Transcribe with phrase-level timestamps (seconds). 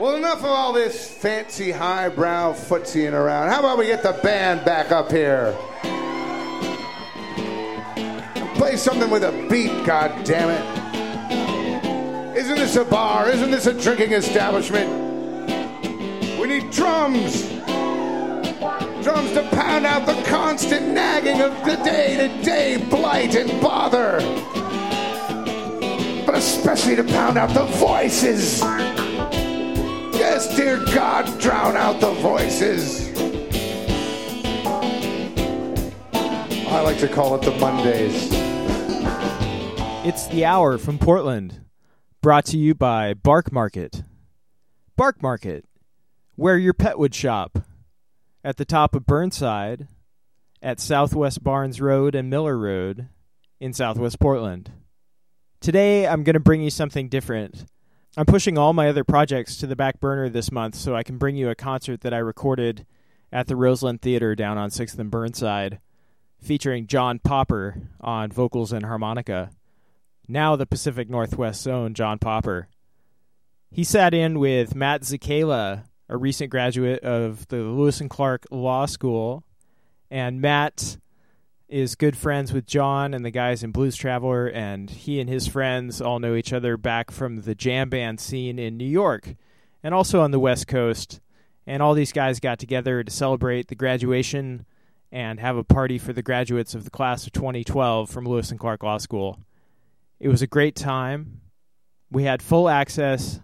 [0.00, 3.50] Well, enough of all this fancy highbrow footsieing around.
[3.50, 5.54] How about we get the band back up here?
[8.34, 10.64] And Play something with a beat, God damn it!
[12.34, 13.28] Isn't this a bar?
[13.28, 14.88] Isn't this a drinking establishment?
[16.40, 17.50] We need drums!
[19.04, 24.18] Drums to pound out the constant nagging of the day to day blight and bother.
[26.24, 28.62] But especially to pound out the voices.
[30.40, 33.10] Yes, dear God, drown out the voices.
[36.66, 38.30] I like to call it the Mondays.
[40.02, 41.66] It's the hour from Portland,
[42.22, 44.02] brought to you by Bark Market.
[44.96, 45.66] Bark Market,
[46.36, 47.58] where your pet would shop,
[48.42, 49.88] at the top of Burnside,
[50.62, 53.10] at Southwest Barnes Road and Miller Road
[53.60, 54.72] in Southwest Portland.
[55.60, 57.66] Today, I'm going to bring you something different.
[58.16, 61.16] I'm pushing all my other projects to the back burner this month so I can
[61.16, 62.84] bring you a concert that I recorded
[63.32, 65.78] at the Roseland Theater down on 6th and Burnside,
[66.40, 69.50] featuring John Popper on vocals and harmonica.
[70.26, 72.68] Now the Pacific Northwest Zone, John Popper.
[73.70, 78.86] He sat in with Matt Zakala, a recent graduate of the Lewis and Clark Law
[78.86, 79.44] School,
[80.10, 80.98] and Matt
[81.70, 85.46] is good friends with John and the guys in Blues Traveler, and he and his
[85.46, 89.36] friends all know each other back from the jam band scene in New York
[89.82, 91.20] and also on the West Coast.
[91.66, 94.66] And all these guys got together to celebrate the graduation
[95.12, 98.58] and have a party for the graduates of the class of 2012 from Lewis and
[98.58, 99.38] Clark Law School.
[100.18, 101.40] It was a great time.
[102.10, 103.40] We had full access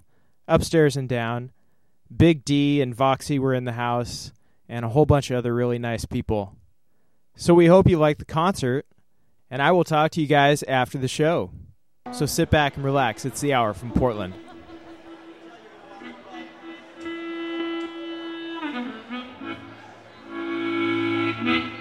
[0.49, 1.53] upstairs and down.
[2.15, 4.33] Big D and Voxy were in the house,
[4.69, 6.57] and a whole bunch of other really nice people.
[7.39, 8.87] So we hope you like the concert,
[9.51, 11.51] and I will talk to you guys after the show.
[12.13, 13.27] So sit back and relax.
[13.27, 14.33] It's the hour from Portland.
[21.45, 21.73] Good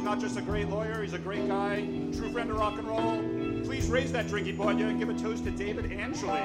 [0.00, 1.82] He's not just a great lawyer, he's a great guy,
[2.16, 3.18] true friend of rock and roll.
[3.66, 6.38] Please raise that drink he bought you and give a toast to David Angeli.
[6.38, 6.42] A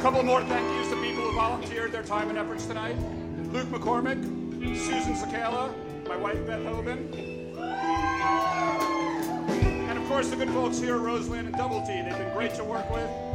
[0.00, 2.96] couple more thank yous to people who volunteered their time and efforts tonight.
[3.52, 4.24] Luke McCormick,
[4.78, 5.74] Susan Sakala,
[6.08, 7.14] my wife Beth Hoban,
[9.90, 12.00] and of course the good folks here at Roseland and Double Tee.
[12.00, 13.27] They've been great to work with.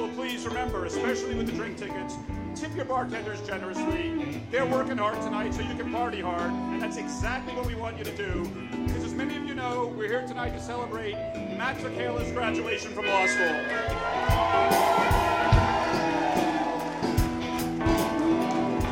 [0.00, 2.16] People, please remember, especially with the drink tickets,
[2.54, 4.40] tip your bartenders generously.
[4.50, 7.98] They're working hard tonight so you can party hard, and that's exactly what we want
[7.98, 8.50] you to do.
[8.86, 13.08] Because as many of you know, we're here tonight to celebrate Matt Zakala's graduation from
[13.08, 13.46] law school.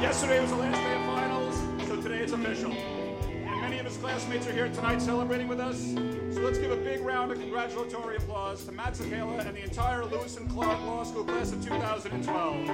[0.02, 0.87] Yesterday was the last
[4.18, 5.80] classmates are here tonight celebrating with us.
[6.34, 10.04] So let's give a big round of congratulatory applause to Matt Zakala and the entire
[10.04, 12.56] Lewis and Clark Law School class of 2012.
[12.56, 12.68] Okay.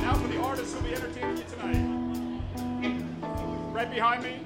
[0.00, 1.84] Now for the artists who'll be entertaining you tonight.
[3.70, 4.40] Right behind me,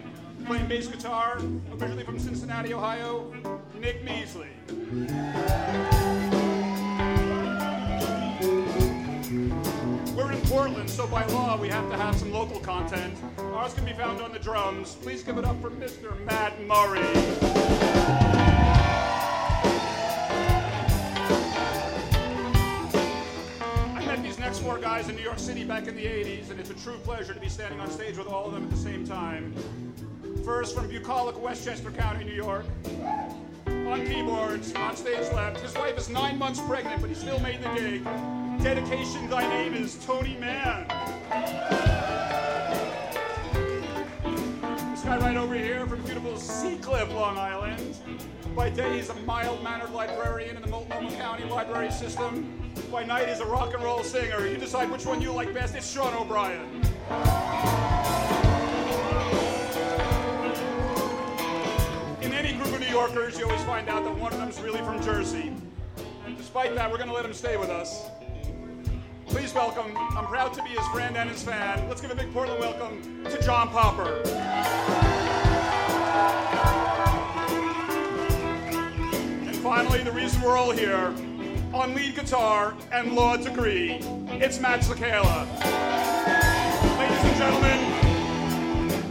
[0.46, 1.38] playing bass guitar,
[1.70, 3.32] originally from Cincinnati, Ohio,
[3.78, 4.48] Nick Measley.
[10.18, 13.14] We're in Portland, so by law we have to have some local content.
[13.38, 14.96] Ours can be found on the drums.
[14.96, 16.20] Please give it up for Mr.
[16.24, 17.06] Matt Murray.
[23.94, 26.58] I met these next four guys in New York City back in the 80s, and
[26.58, 28.76] it's a true pleasure to be standing on stage with all of them at the
[28.76, 29.54] same time.
[30.44, 32.64] First, from bucolic Westchester County, New York.
[33.68, 35.60] On keyboards, on stage left.
[35.60, 38.47] His wife is nine months pregnant, but he still made the gig.
[38.62, 40.84] Dedication, thy name is Tony Mann.
[44.90, 47.96] This guy right over here from beautiful Sea Cliff, Long Island.
[48.56, 52.52] By day, he's a mild-mannered librarian in the Multnomah County Library System.
[52.90, 54.44] By night, he's a rock and roll singer.
[54.48, 55.76] You decide which one you like best.
[55.76, 56.82] It's Sean O'Brien.
[62.22, 64.80] In any group of New Yorkers, you always find out that one of them's really
[64.80, 65.52] from Jersey.
[66.26, 68.08] And despite that, we're going to let him stay with us.
[69.38, 71.88] Please welcome, I'm proud to be his friend and his fan.
[71.88, 74.20] Let's give a big Portland welcome to John Popper.
[79.46, 81.14] And finally, the reason we're all here,
[81.72, 85.46] on lead guitar and law degree, it's Matt Zakala.
[86.98, 87.78] Ladies and gentlemen,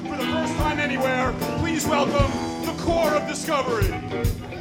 [0.09, 4.56] for the first time anywhere, please welcome the core of Discovery.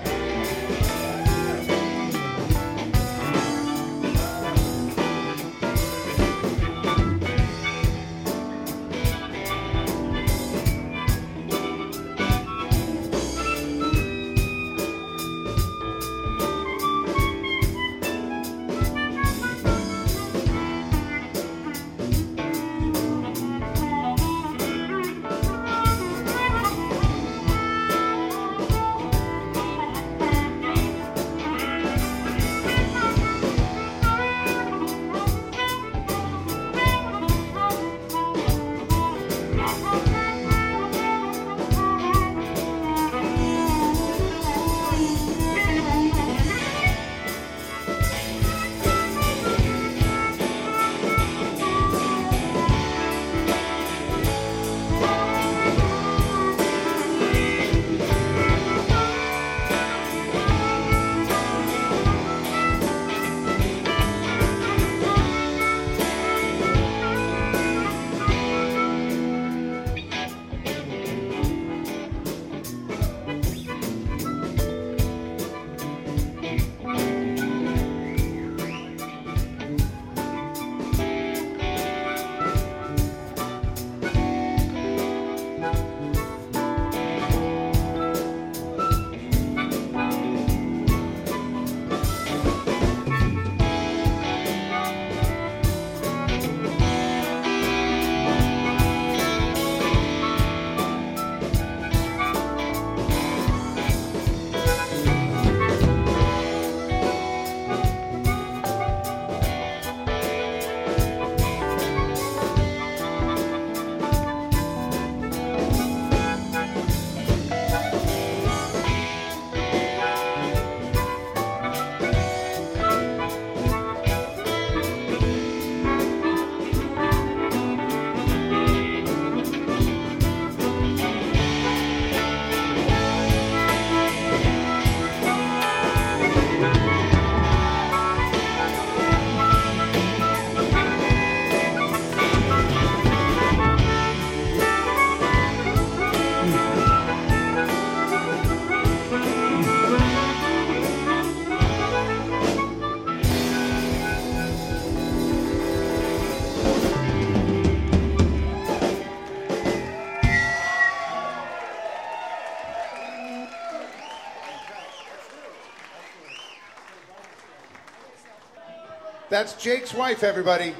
[169.37, 170.75] That's Jake's wife, everybody.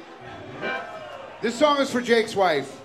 [1.43, 2.76] This song is for Jake's wife.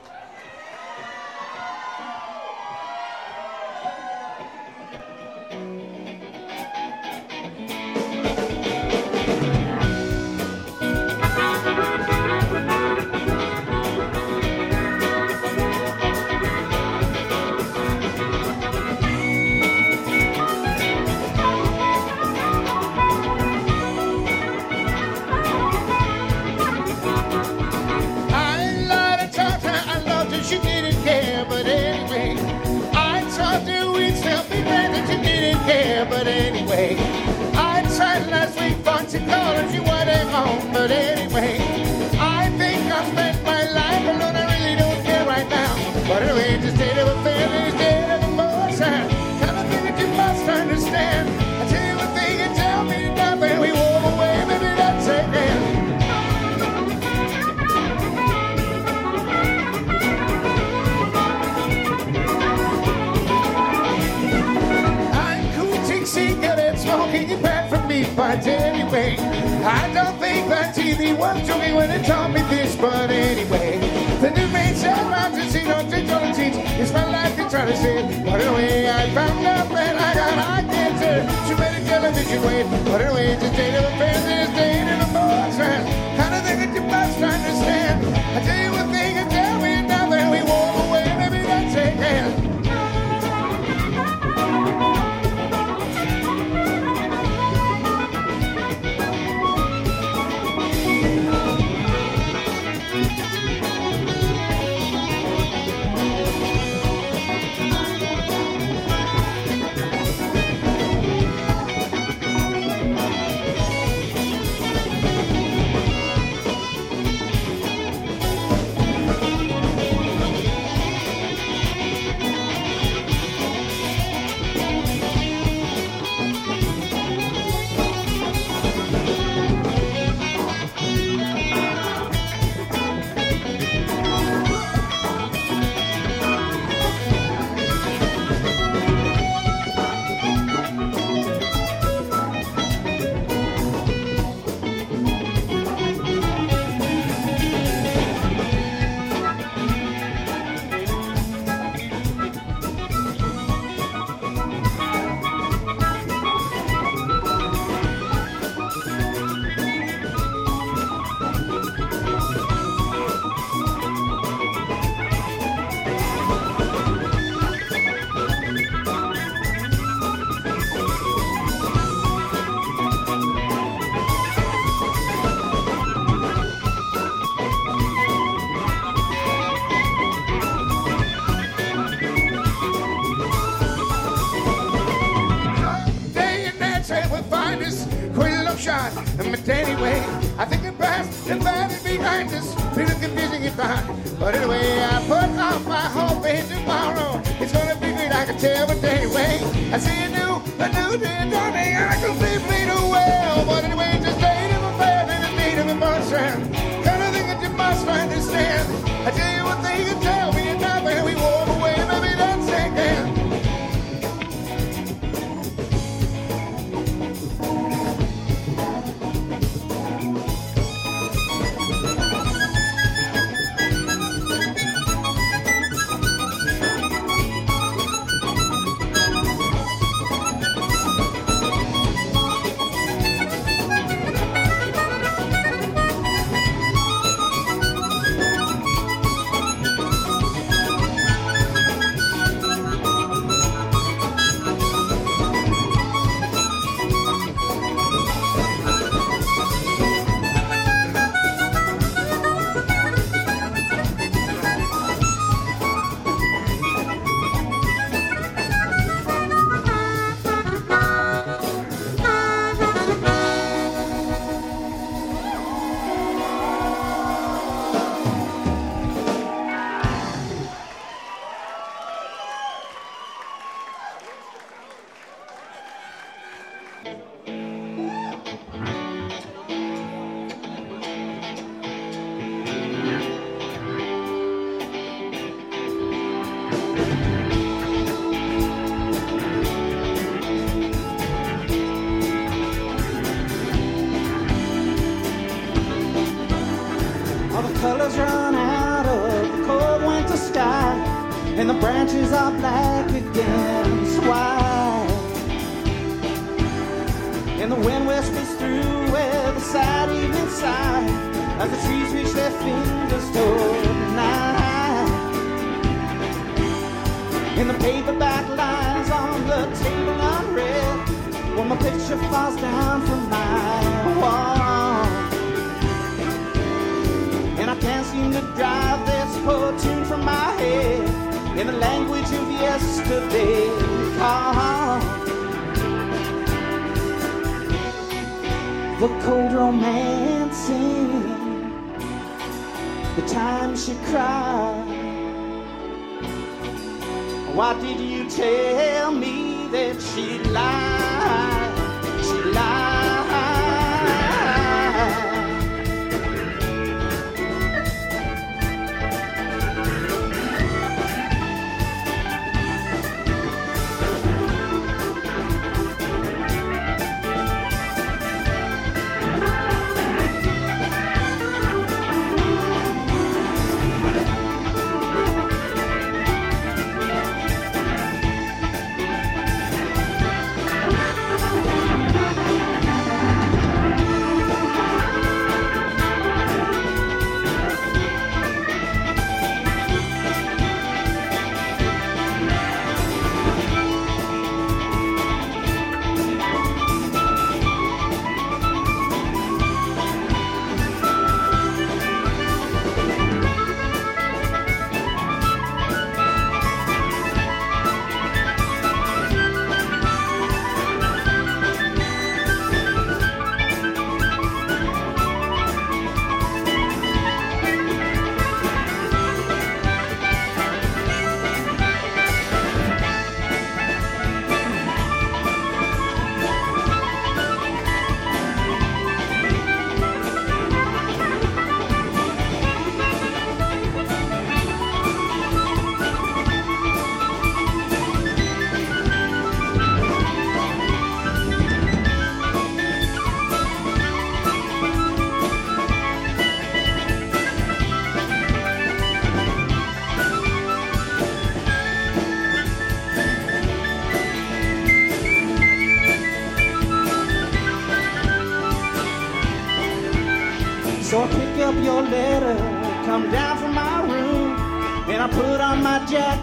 [465.92, 466.21] Jack.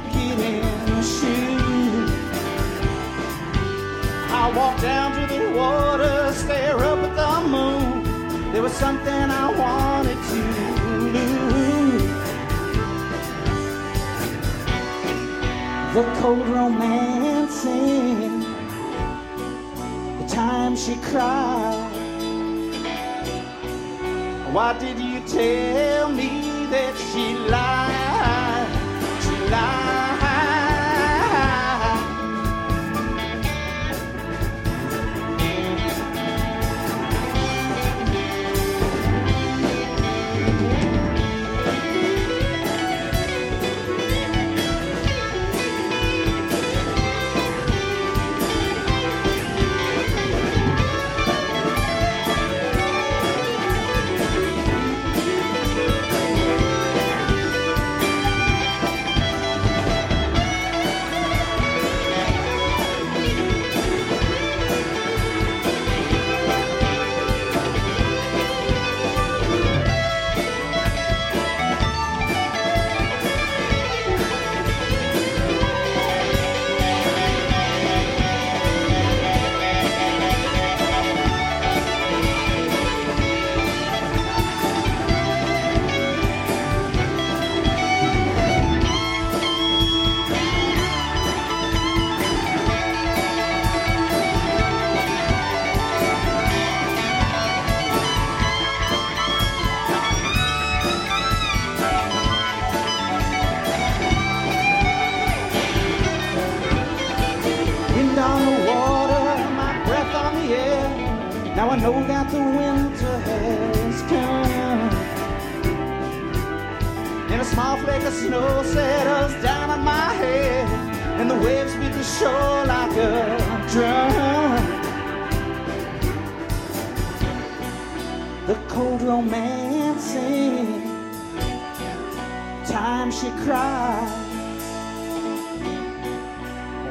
[133.11, 134.07] she cried.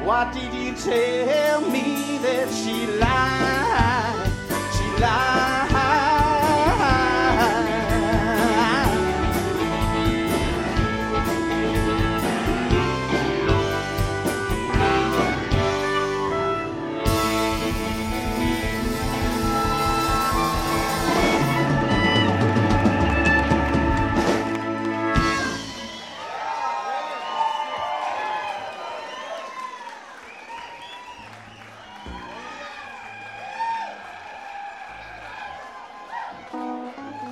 [0.03, 4.31] What did you tell me that she lied?
[4.75, 5.68] She lied.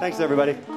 [0.08, 0.77] Thanks, everybody.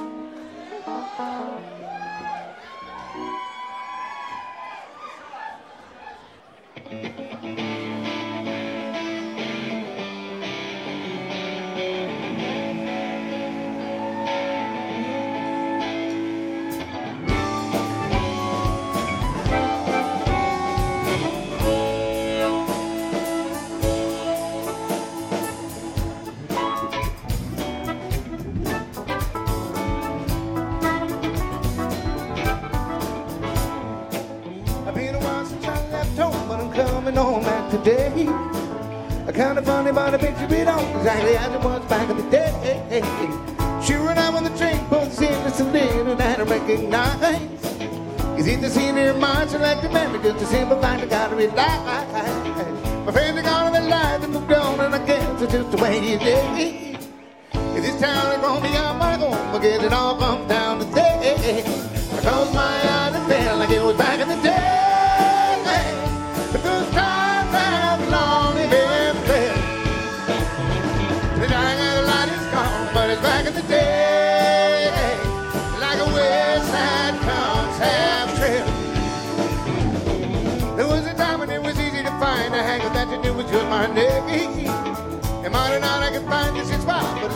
[50.50, 51.80] see my find gotta be like
[53.06, 55.76] My friend they gotta be light and moved on and I guess it's just the
[55.76, 57.06] way it is.
[57.76, 60.69] If this town is gonna be up, I'm gonna get it all come down.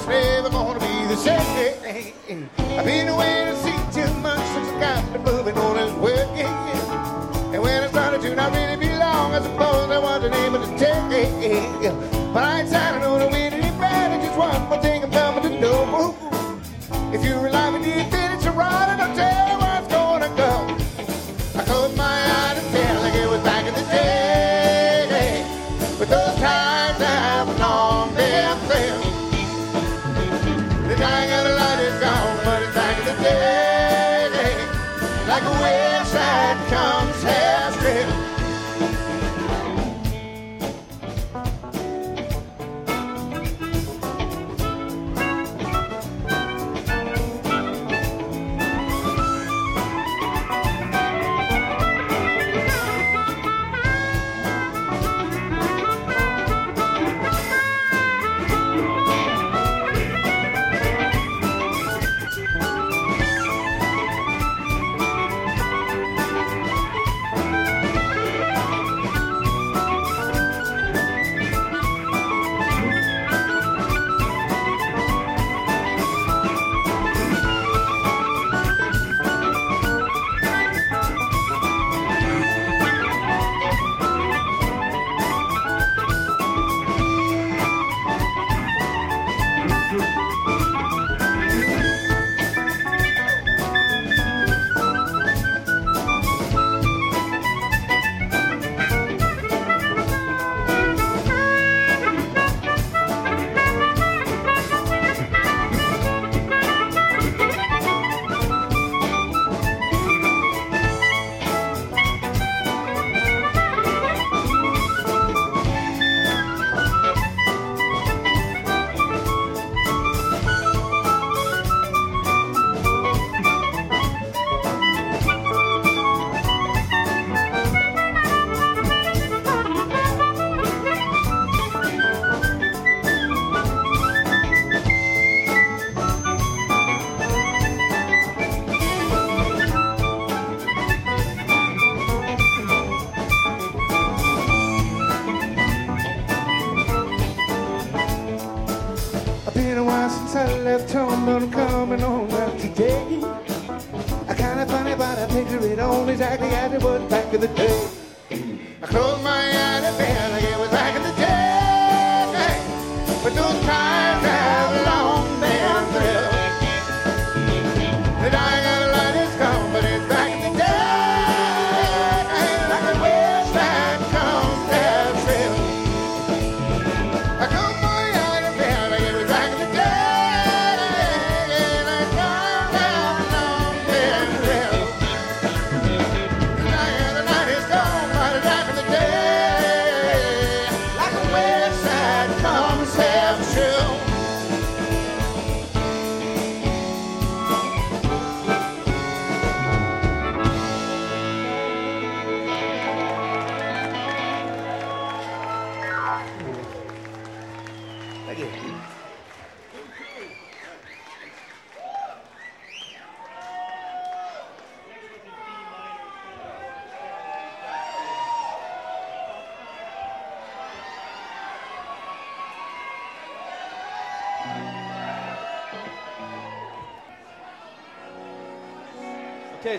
[0.05, 2.49] slave, I'm gonna be the same.
[2.79, 6.55] I've been away to see too much since I got the moving on and working.
[7.53, 10.61] And when I started to not really belong, I suppose I was the name of
[10.69, 11.61] the day.
[12.35, 13.34] But I decided know.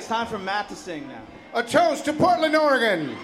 [0.05, 1.23] It's time for Matt to sing now.
[1.55, 3.17] A toast to Portland, Oregon.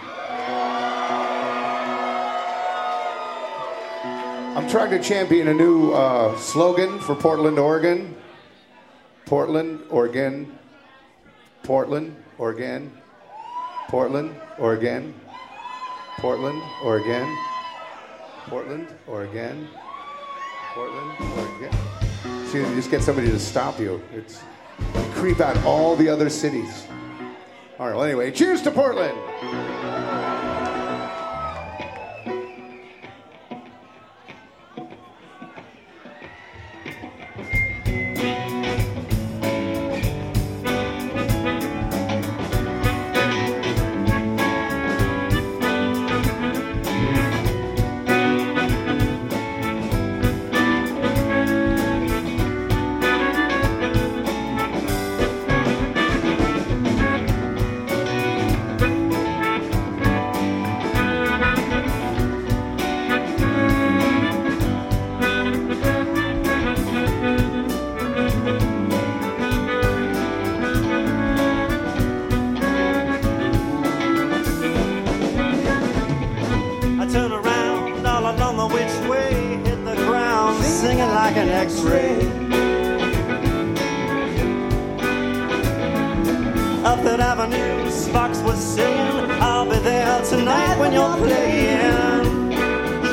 [4.58, 8.16] I'm trying to champion a new uh, slogan for Portland, Oregon.
[9.28, 10.58] Portland, Oregon.
[11.62, 12.92] Portland, Oregon.
[13.90, 15.14] Portland, Oregon.
[16.18, 17.38] Portland, Oregon.
[18.48, 19.68] Portland, Oregon.
[20.74, 22.48] Portland, Oregon.
[22.48, 24.02] See, you just get somebody to stop you.
[24.16, 24.42] It's
[25.22, 26.88] creep out all the other cities.
[27.78, 29.16] All right, well, anyway, cheers to Portland.
[86.92, 89.32] Up that avenue, Sparks was singing.
[89.40, 92.52] I'll be there tonight when you're playing.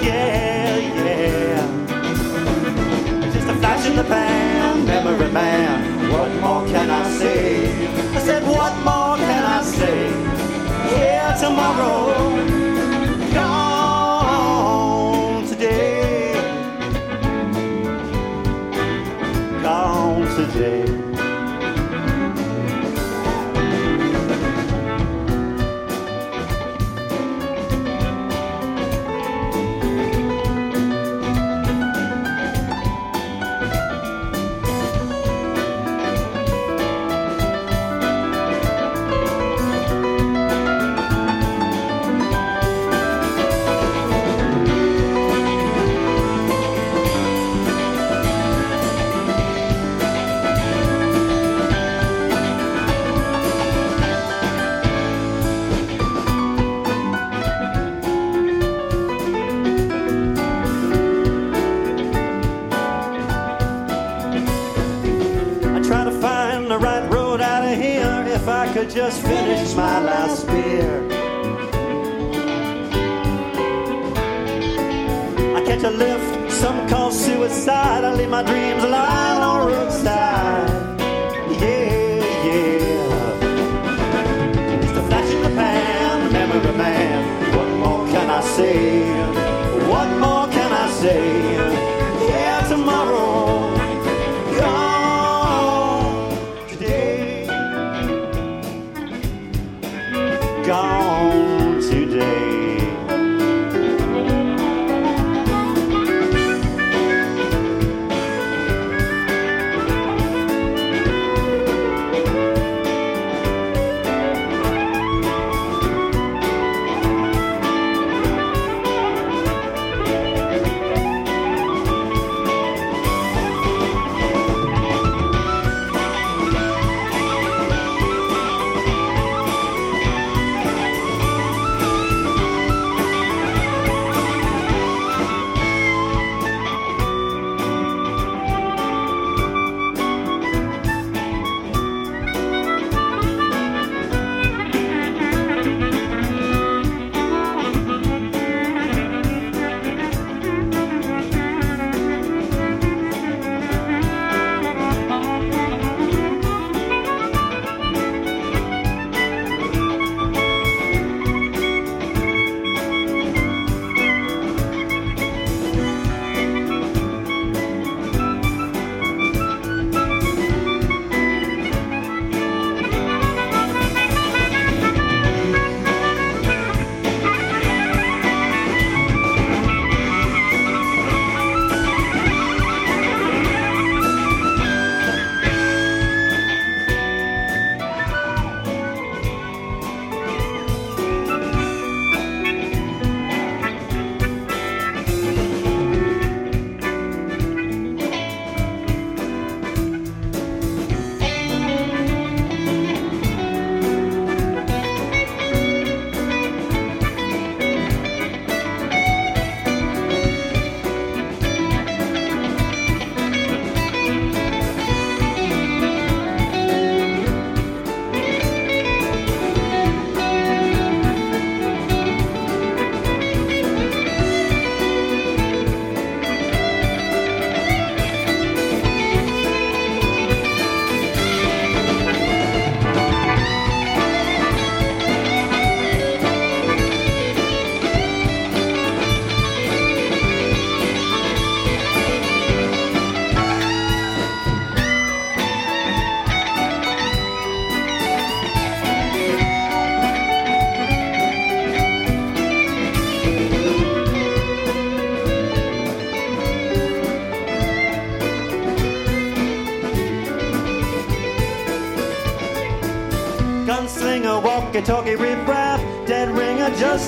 [0.03, 1.62] Yeah, yeah.
[3.33, 6.11] Just a flash in the pan, memory man.
[6.11, 7.71] What more can I say?
[8.17, 10.11] I said, what more can I say?
[10.99, 12.35] Yeah, tomorrow.
[14.09, 14.67] Gone
[15.47, 16.33] today.
[19.62, 20.88] Gone today.
[68.99, 71.07] Just finished my last beer.
[75.57, 78.03] I catch a lift, some call suicide.
[78.03, 81.01] I leave my dreams lying on the roadside.
[81.63, 83.23] Yeah, yeah.
[84.83, 87.19] Just a flash in the pan, memory man.
[87.57, 88.79] What more can I say?
[89.93, 91.28] What more can I say?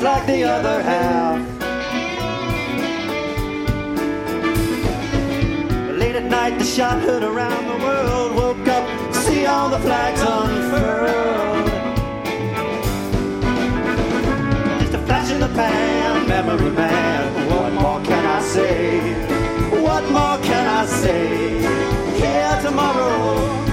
[0.03, 1.39] Like the other half.
[5.99, 8.35] Late at night, the shot heard around the world.
[8.35, 11.67] Woke up, see all the flags unfurled.
[14.81, 17.49] Just a flash in the pan, memory man.
[17.51, 19.01] What more can I say?
[19.83, 21.59] What more can I say?
[22.21, 23.70] Here tomorrow,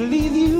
[0.00, 0.59] leave you.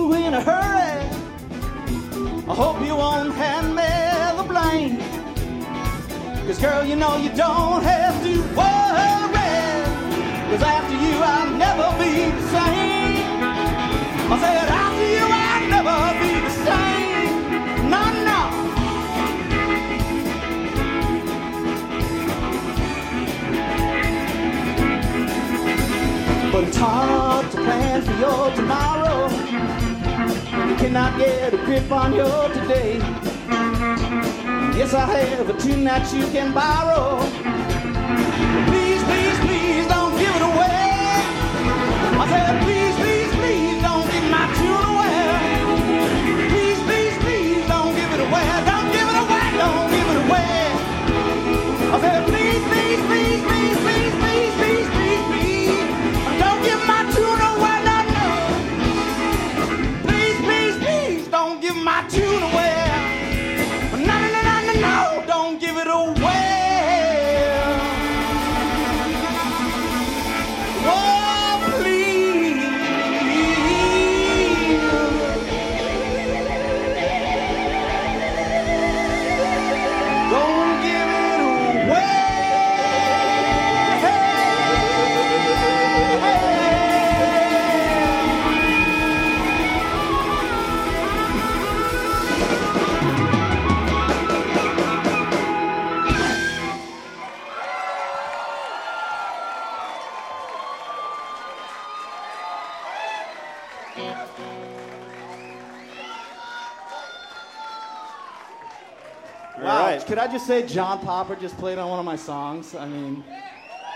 [110.50, 112.74] say John Popper just played on one of my songs?
[112.74, 113.22] I mean,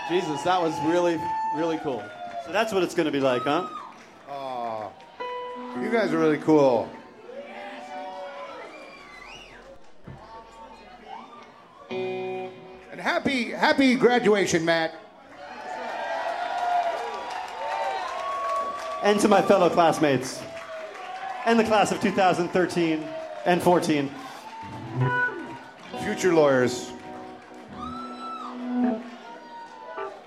[0.07, 1.19] Jesus, that was really,
[1.53, 2.01] really cool.
[2.45, 3.67] So that's what it's going to be like, huh?
[4.29, 4.89] Oh,
[5.81, 6.89] you guys are really cool.
[11.89, 14.95] And happy, happy graduation, Matt.
[19.03, 20.41] And to my fellow classmates,
[21.45, 23.05] and the class of 2013
[23.45, 24.09] and 14.
[26.03, 26.91] Future Lawyers.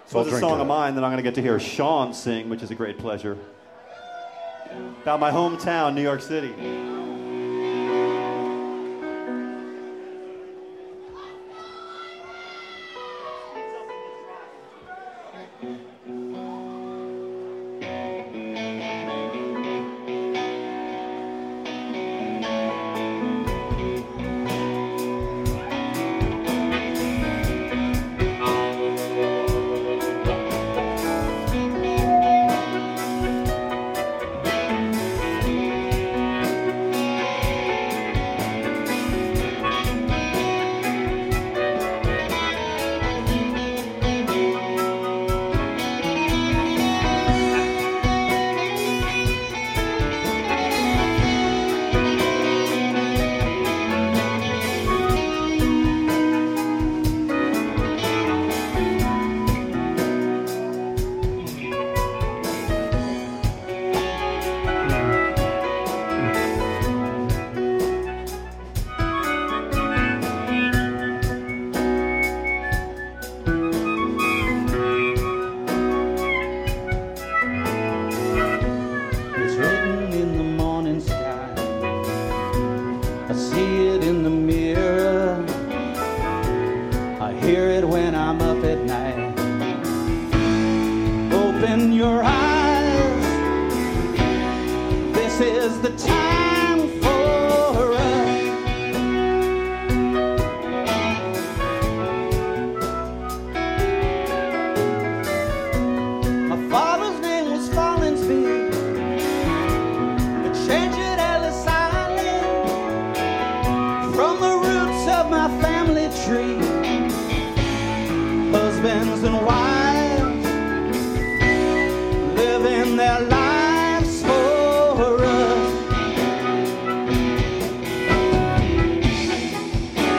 [0.07, 2.49] So it's a song of mine that I'm going to get to hear Sean sing,
[2.49, 3.37] which is a great pleasure.
[5.03, 6.55] About my hometown, New York City.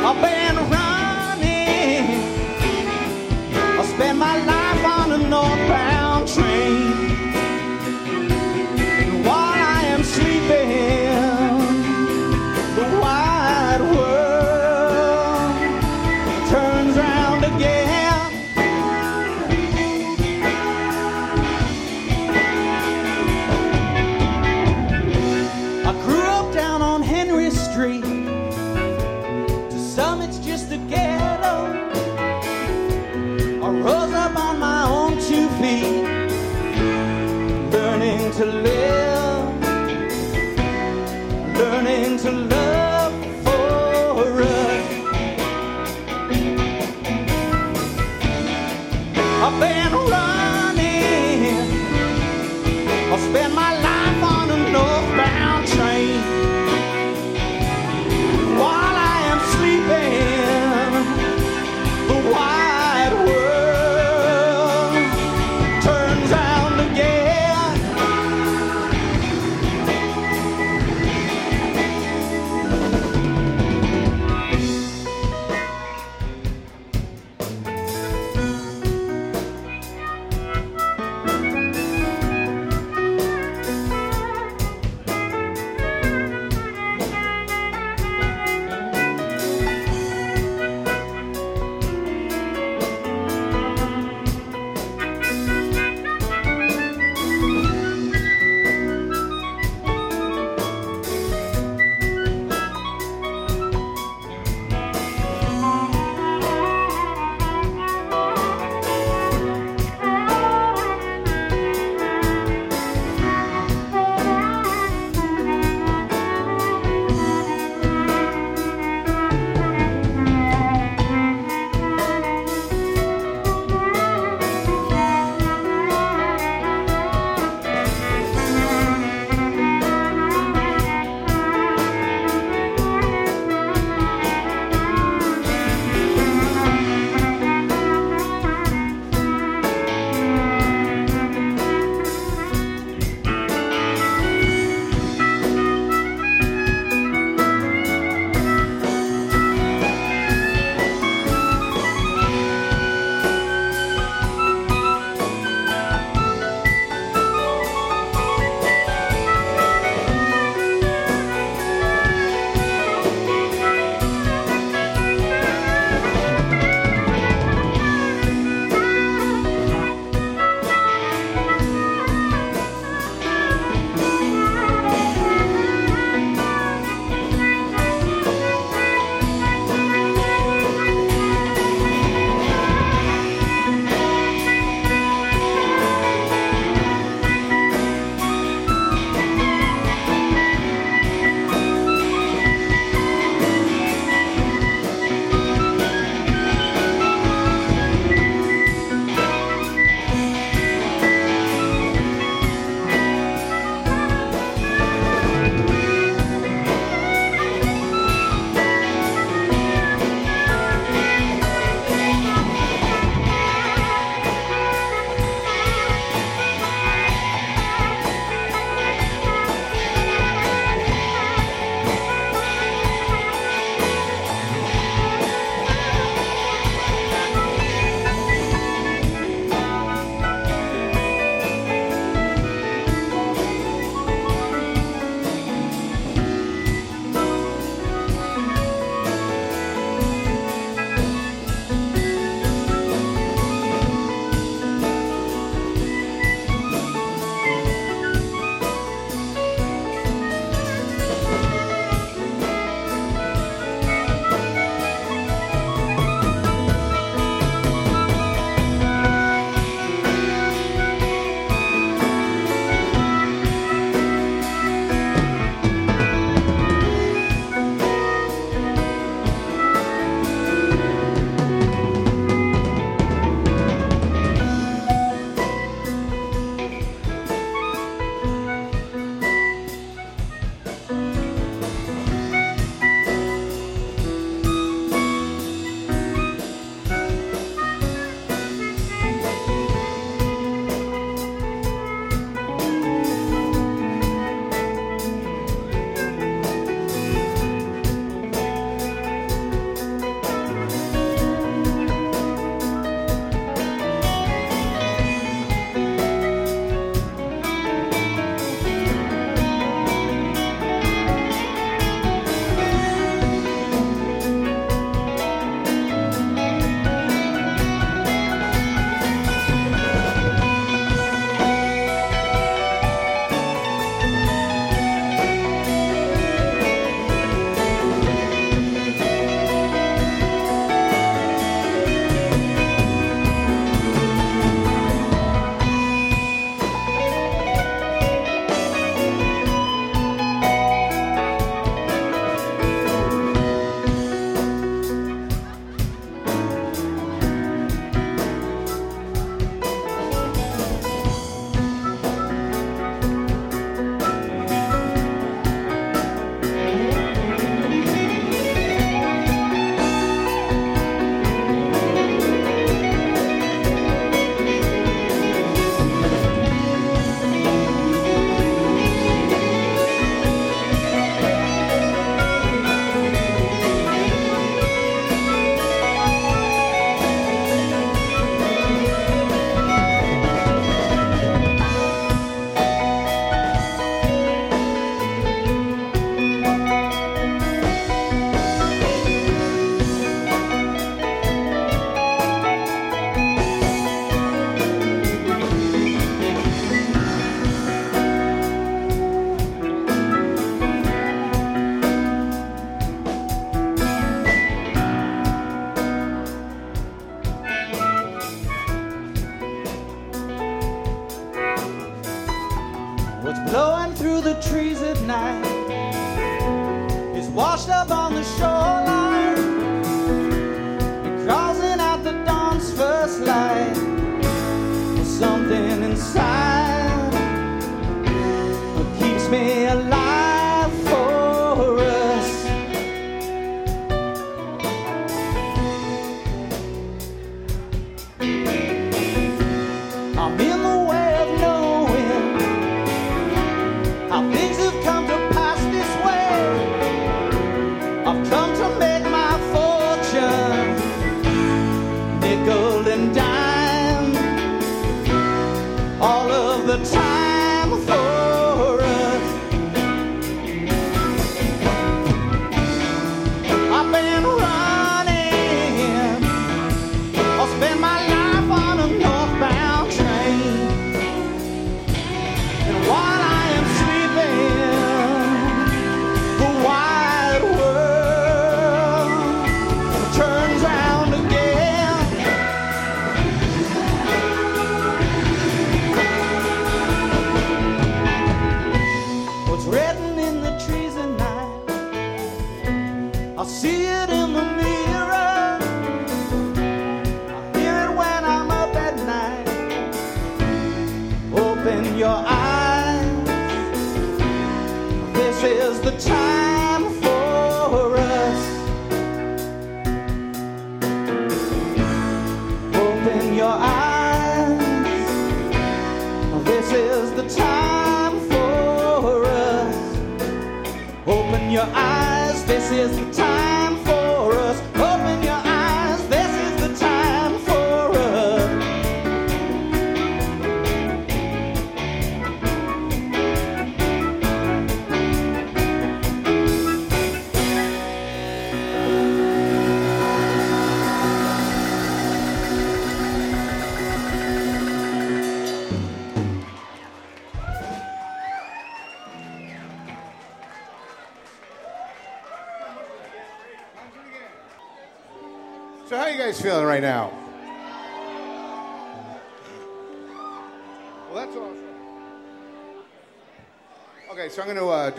[0.09, 0.38] Amém.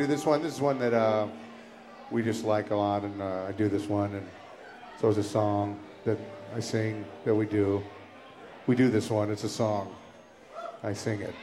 [0.01, 0.41] Do this one.
[0.41, 1.29] This is one that uh,
[2.11, 4.27] we just like a lot, and uh, I do this one, and
[4.99, 6.17] so it's a song that
[6.57, 7.83] I sing that we do.
[8.67, 9.31] We do this one.
[9.31, 9.95] It's a song.
[10.83, 11.35] I sing it,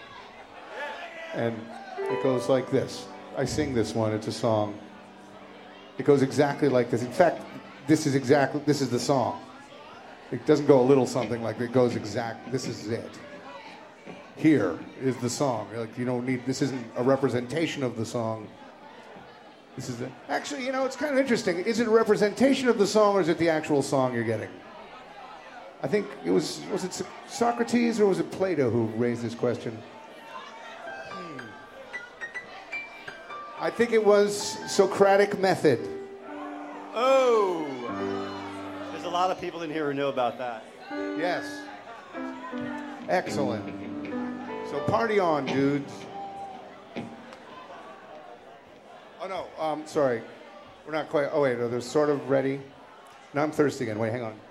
[1.35, 1.55] and
[1.99, 3.05] it goes like this.
[3.37, 4.11] I sing this one.
[4.11, 4.75] It's a song.
[5.99, 7.03] It goes exactly like this.
[7.03, 7.43] In fact,
[7.85, 9.39] this is exactly this is the song.
[10.31, 11.61] It doesn't go a little something like.
[11.61, 12.51] It goes exact.
[12.51, 13.19] This is it.
[14.37, 15.67] Here is the song.
[15.75, 16.45] Like you don't need.
[16.45, 18.47] This isn't a representation of the song.
[19.75, 21.59] This is the, actually, you know, it's kind of interesting.
[21.59, 24.49] Is it a representation of the song, or is it the actual song you're getting?
[25.83, 29.77] I think it was was it Socrates or was it Plato who raised this question?
[31.09, 31.39] Hmm.
[33.59, 35.79] I think it was Socratic method.
[36.95, 37.67] Oh!
[38.91, 40.63] There's a lot of people in here who know about that.
[40.91, 41.61] Yes.
[43.07, 43.86] Excellent.
[44.69, 45.93] So party on, dudes.
[49.21, 50.21] Oh no, um, sorry.
[50.85, 51.29] We're not quite.
[51.31, 52.59] Oh wait, no, they're sort of ready.
[53.33, 53.97] Now I'm thirsty again.
[53.97, 54.46] Wait, hang on.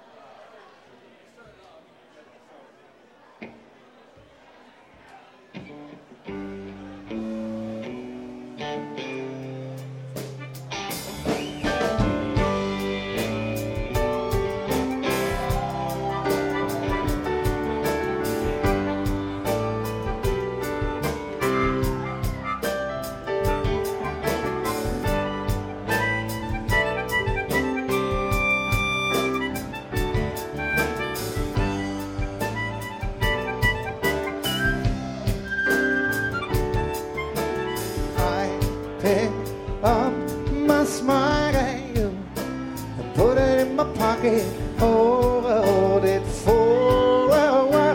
[44.26, 47.86] Hold it for a while.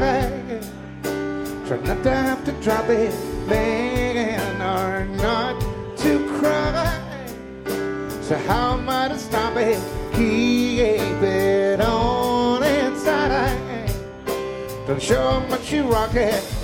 [1.67, 3.13] Try not to have to drop it,
[3.47, 5.59] man, or not
[5.97, 6.99] to cry.
[8.21, 9.77] So how am I to stop it?
[10.13, 13.93] Keep it on inside.
[14.88, 16.61] Don't show how much you rock it.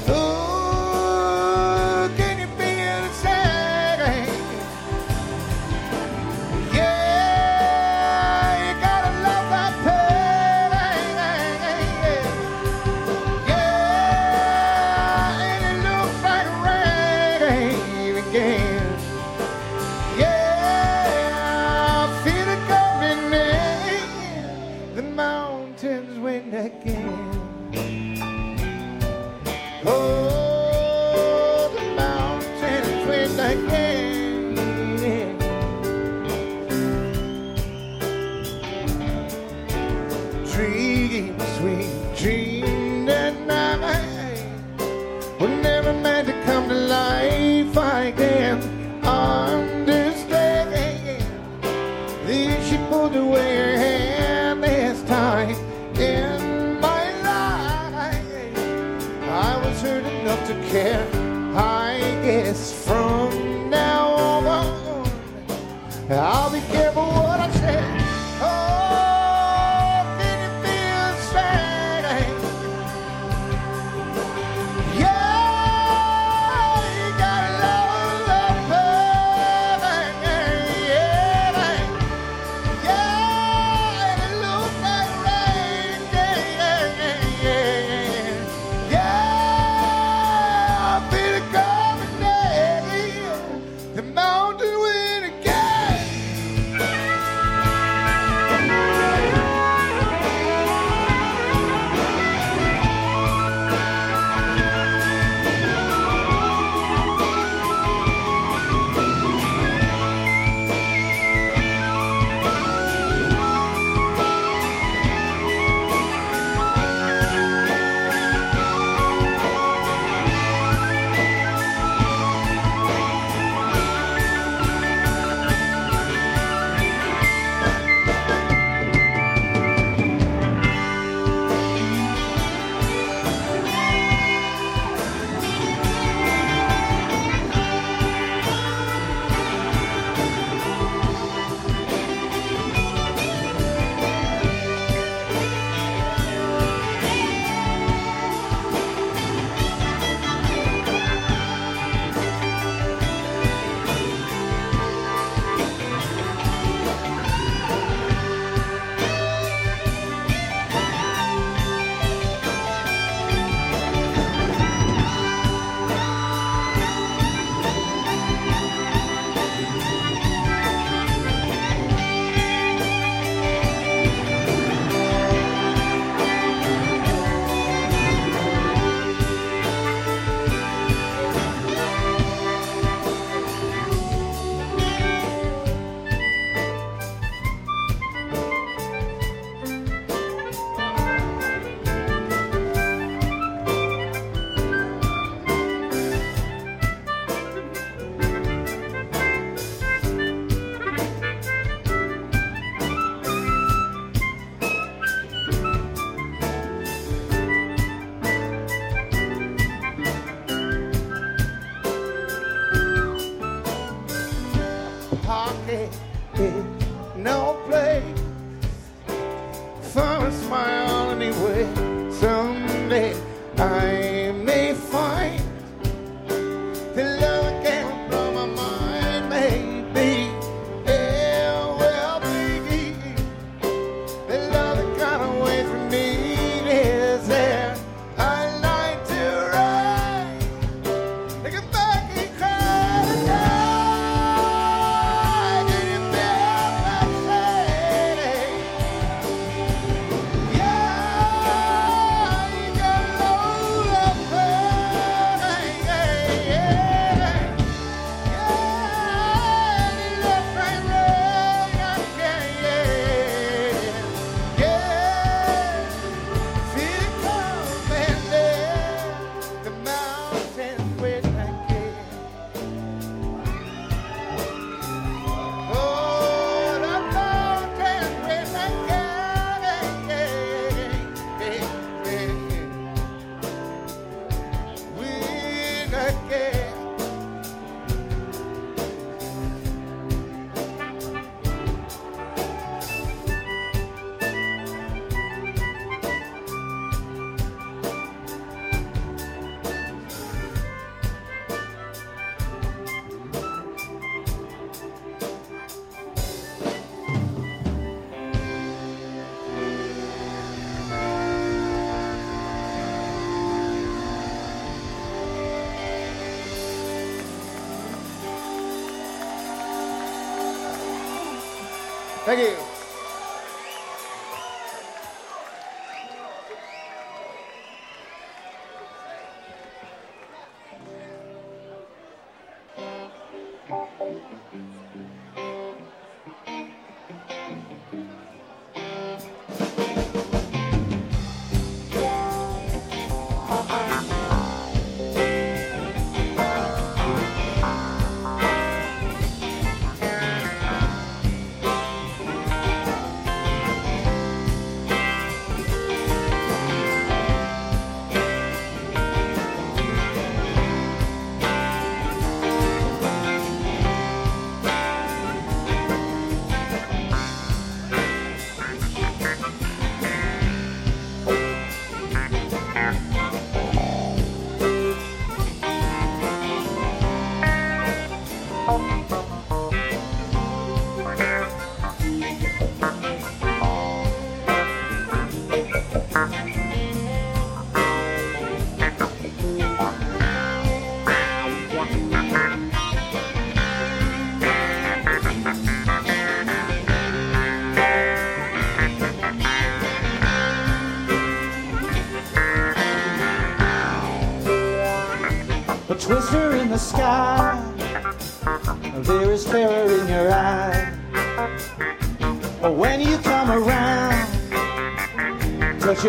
[322.28, 322.66] 谢谢。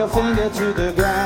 [0.09, 1.17] finger to the ground.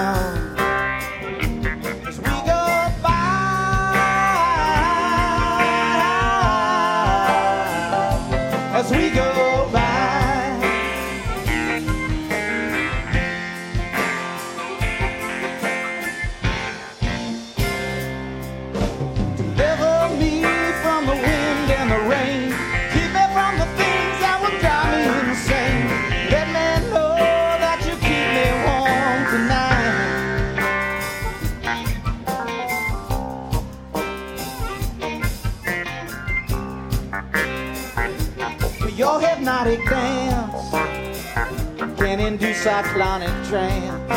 [42.62, 44.12] cyclonic trance.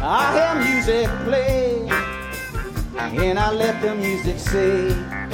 [0.00, 1.88] I hear music play,
[3.24, 5.27] and I let the music sing.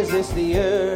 [0.00, 0.89] Resist the urge.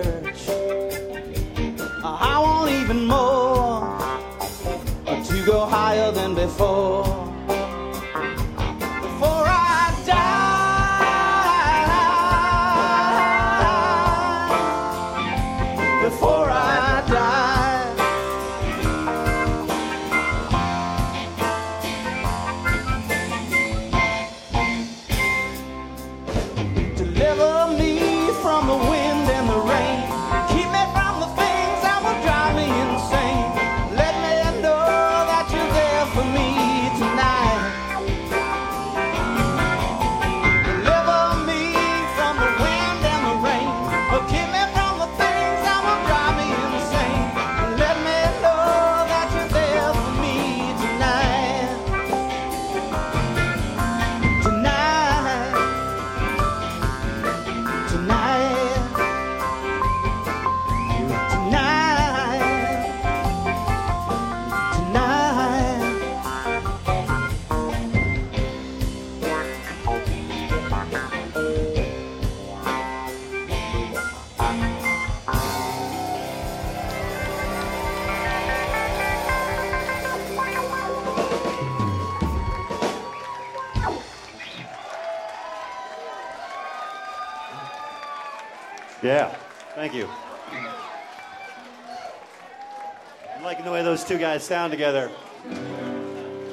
[94.14, 95.08] Two guys sound together.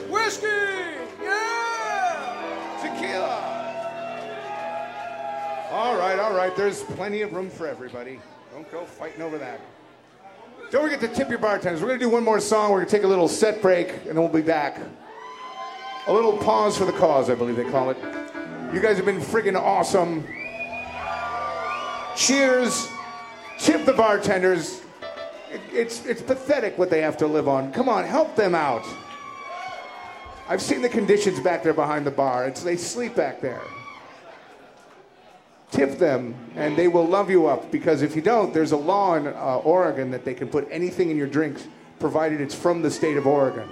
[0.09, 0.47] Whiskey!
[1.21, 2.79] Yeah!
[2.81, 3.37] Tequila!
[5.71, 6.55] All right, all right.
[6.55, 8.19] There's plenty of room for everybody.
[8.51, 9.61] Don't go fighting over that.
[10.71, 11.81] Don't forget to tip your bartenders.
[11.81, 12.71] We're going to do one more song.
[12.71, 14.81] We're going to take a little set break, and then we'll be back.
[16.07, 17.97] A little pause for the cause, I believe they call it.
[18.73, 20.25] You guys have been friggin' awesome.
[22.15, 22.87] Cheers.
[23.59, 24.80] Tip the bartenders.
[25.81, 27.71] It- It's, it's pathetic what they have to live on.
[27.73, 28.85] Come on, help them out.
[30.47, 32.45] I've seen the conditions back there behind the bar.
[32.45, 33.61] It's, they sleep back there.
[35.71, 37.71] Tip them, and they will love you up.
[37.71, 41.09] Because if you don't, there's a law in uh, Oregon that they can put anything
[41.09, 41.67] in your drinks,
[41.99, 43.69] provided it's from the state of Oregon.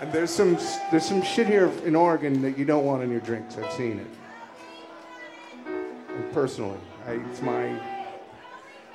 [0.00, 0.56] And there's some
[0.90, 3.58] there's some shit here in Oregon that you don't want in your drinks.
[3.58, 4.06] I've seen it.
[5.66, 7.89] And personally, I, it's my.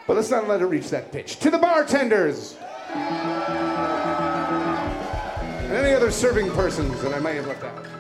[0.07, 1.39] But let's not let it reach that pitch.
[1.39, 2.57] To the bartenders
[5.65, 7.94] and any other serving persons that I may have left out.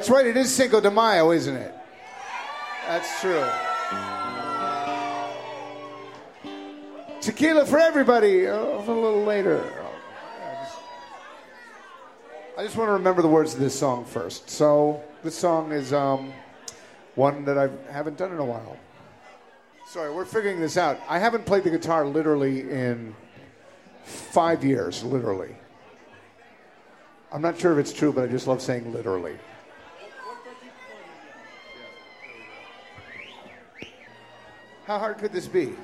[0.00, 1.74] That's right, it is Cinco de Mayo, isn't it?
[2.86, 3.46] That's true.
[7.20, 9.62] Tequila for everybody uh, a little later.
[9.62, 10.78] I, just,
[12.56, 14.48] I just want to remember the words of this song first.
[14.48, 16.32] So, this song is um,
[17.14, 18.78] one that I haven't done in a while.
[19.86, 20.98] Sorry, we're figuring this out.
[21.10, 23.14] I haven't played the guitar literally in
[24.04, 25.54] five years, literally.
[27.30, 29.36] I'm not sure if it's true, but I just love saying literally.
[34.90, 35.76] How hard could this be?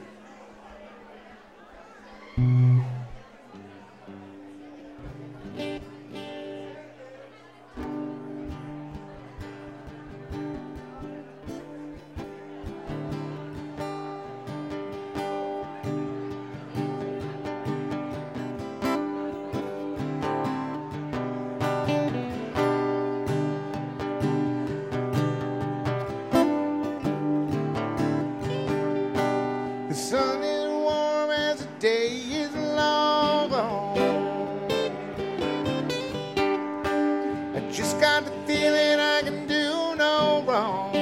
[38.46, 40.92] feeling I can do no wrong.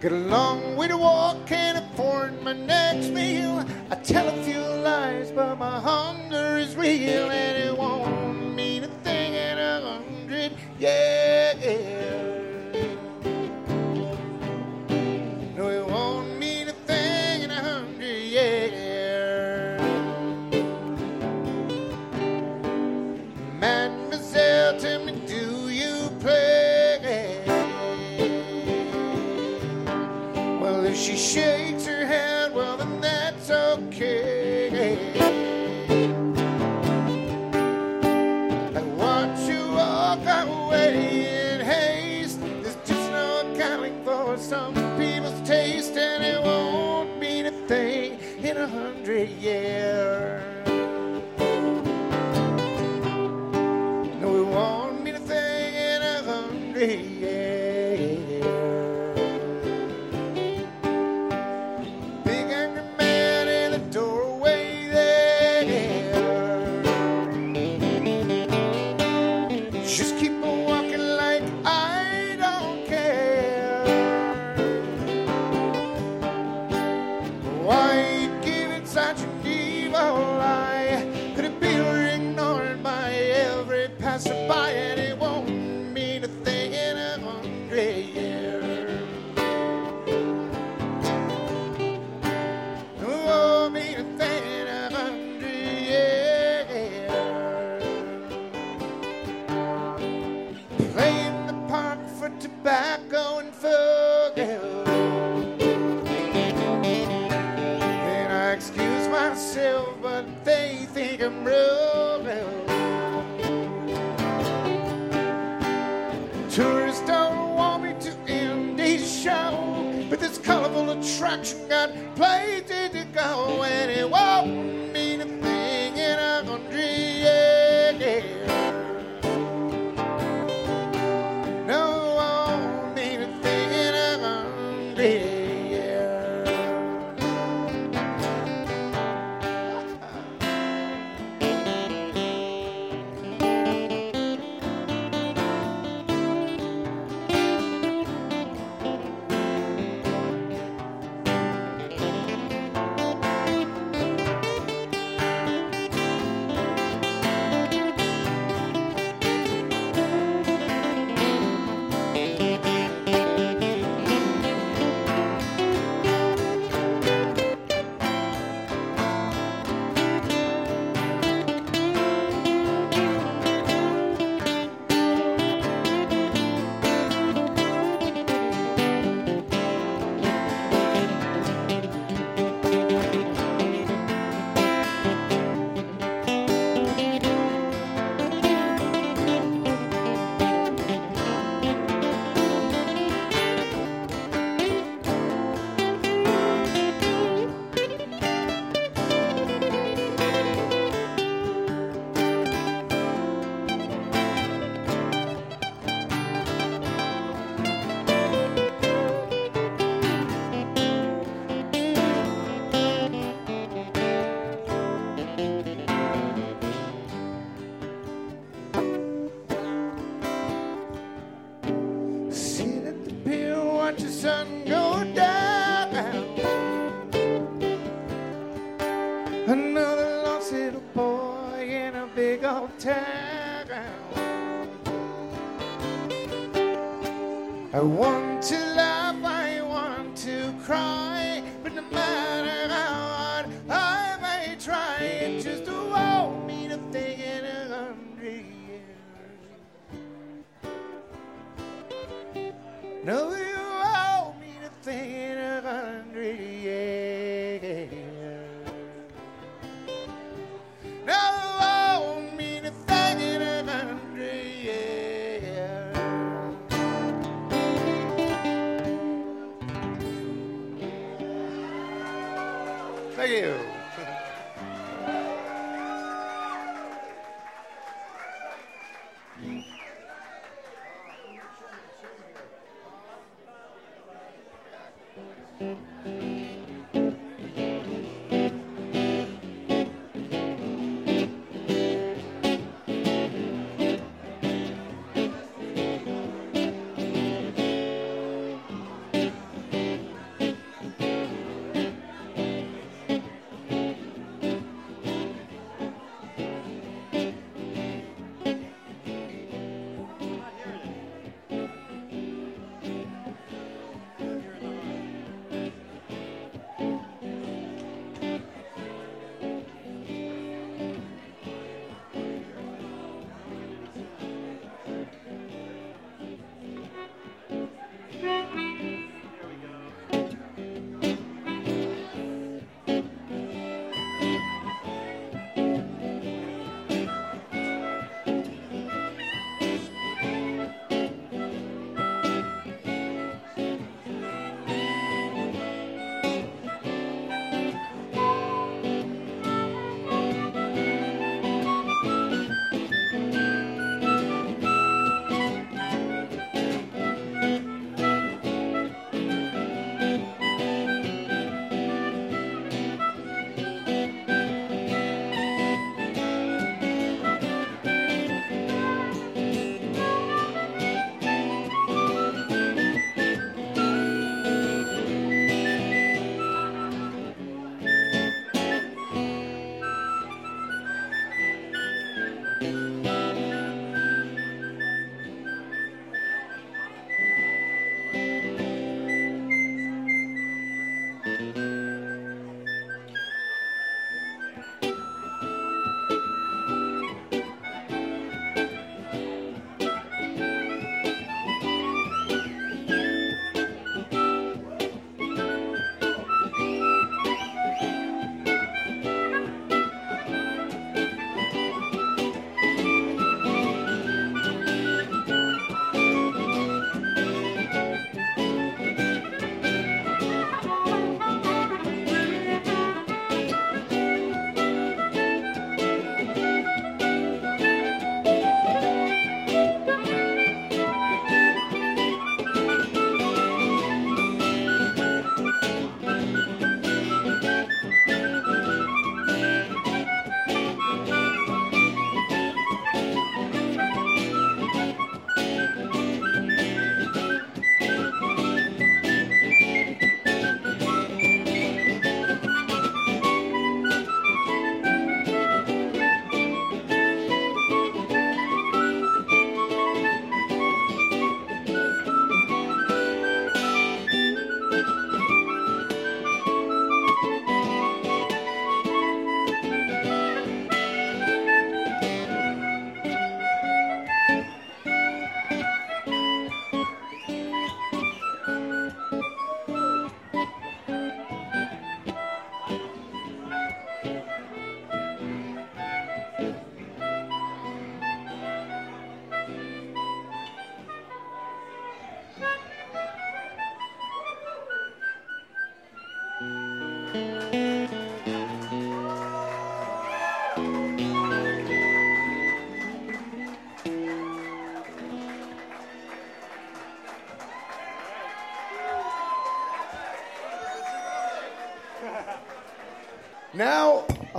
[0.00, 3.64] Get along with the walk, can't afford my next meal.
[3.90, 8.88] I tell a few lies, but my hunger is real, and it won't mean a
[9.02, 10.52] thing in a hundred.
[10.78, 12.11] years.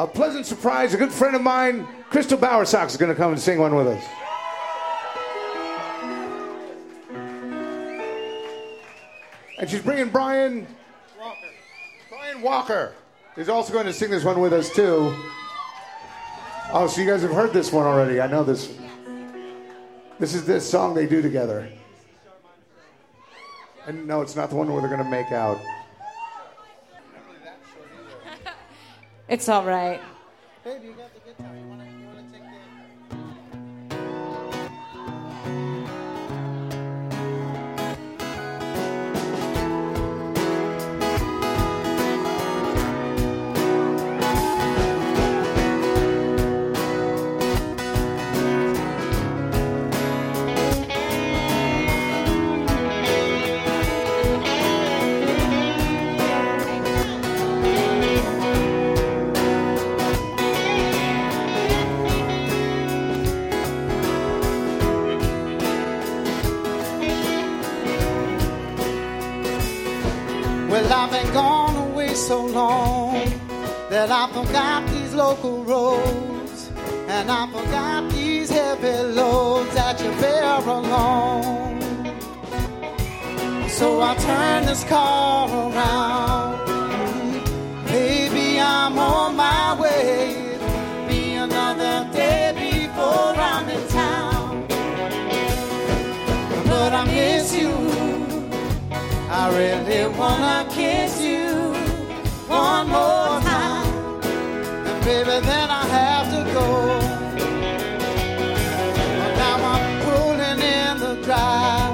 [0.03, 0.93] A pleasant surprise.
[0.93, 3.87] A good friend of mine, Crystal Bowersox, is going to come and sing one with
[3.87, 4.03] us.
[9.57, 10.67] And she's bringing Brian
[11.17, 11.47] Walker.
[12.09, 12.93] Brian Walker.
[13.37, 15.15] is also going to sing this one with us too.
[16.73, 18.19] Oh, so you guys have heard this one already.
[18.19, 18.75] I know this.
[20.19, 21.69] This is this song they do together.
[23.87, 25.59] And no, it's not the one where they're going to make out.
[29.33, 29.99] It's all right.
[30.63, 30.77] Well,
[72.23, 73.15] so long
[73.89, 76.71] that I forgot these local roads.
[77.09, 81.81] And I forgot these heavy loads that you bear alone.
[83.67, 86.65] So I turn this car around.
[87.87, 90.57] Baby, I'm on my way.
[91.09, 94.65] Be another day before I'm in town.
[96.67, 97.73] But I miss you.
[99.29, 101.42] I really wanna kiss you
[102.73, 103.87] one more time.
[104.89, 106.67] And baby, then I have to go.
[109.19, 111.93] But now I'm pulling in the drive.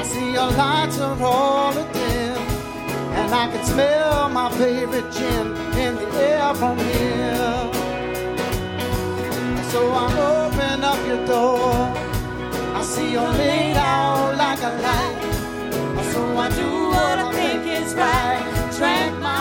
[0.00, 2.40] I see your lights are all dim.
[3.18, 5.46] And I can smell my favorite gin
[5.84, 7.60] in the air from here.
[9.72, 11.72] So I open up your door.
[12.78, 15.18] I see you're laid out like a light.
[16.12, 18.37] So I do what I think is right.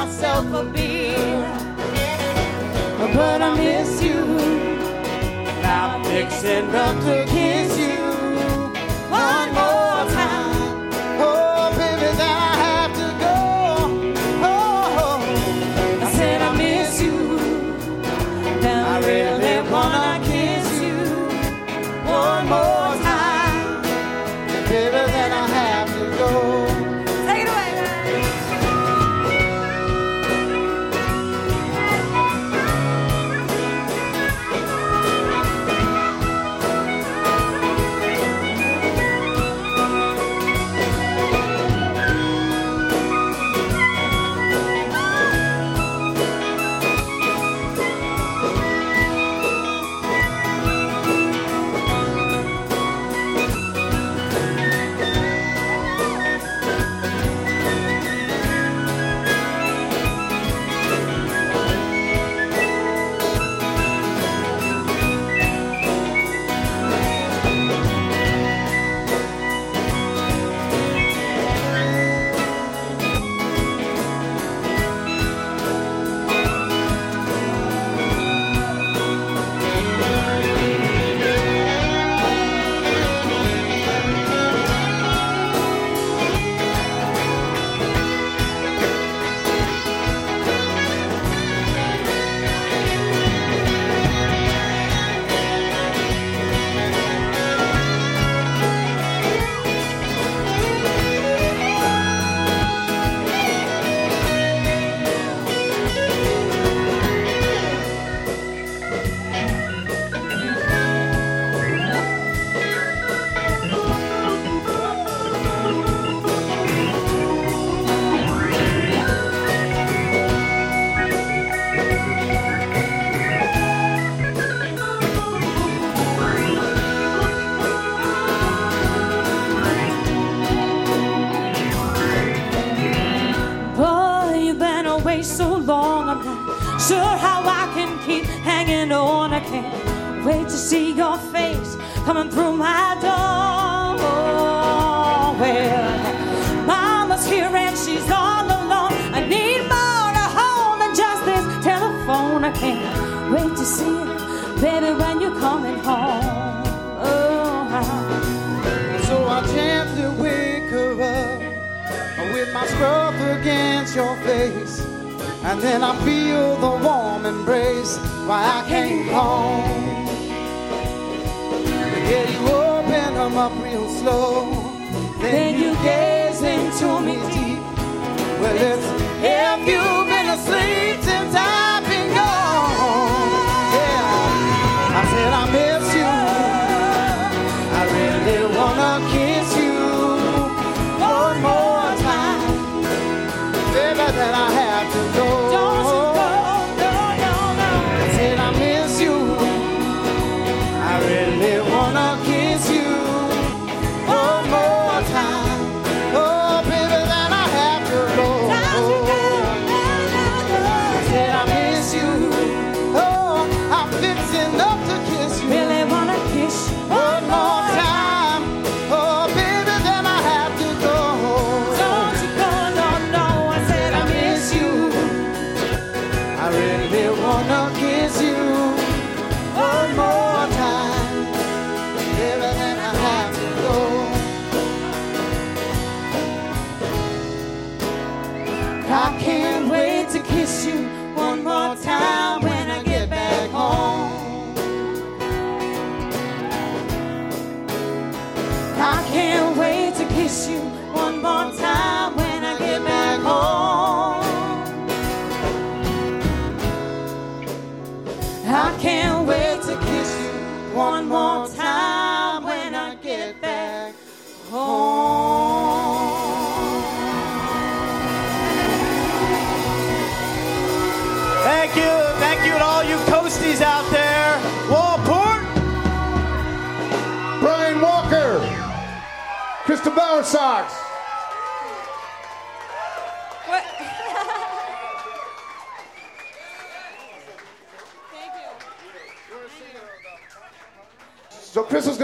[0.07, 1.17] Myself a beer.
[3.13, 4.23] But I miss you.
[5.61, 7.96] Now I'm fixing up to kiss you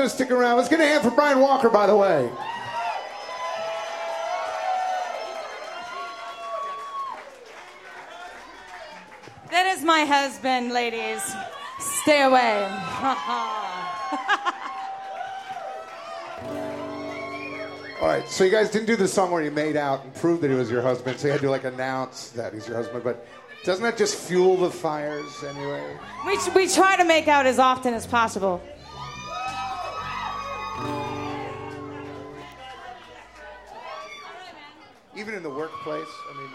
[0.04, 0.58] Crystal's gonna stick around.
[0.58, 2.30] Let's get a hand for Brian Walker, by the way.
[9.50, 11.22] That is my husband, ladies.
[11.80, 12.66] Stay away.
[18.02, 20.42] All right, so you guys didn't do the song where you made out and proved
[20.42, 23.06] that he was your husband, so you had to like announce that he's your husband.
[23.06, 23.26] But
[23.64, 25.98] doesn't that just fuel the fires anyway?
[26.26, 28.62] we, we try to make out as often as possible.
[35.16, 36.24] Even in the workplace.
[36.30, 36.50] I mean,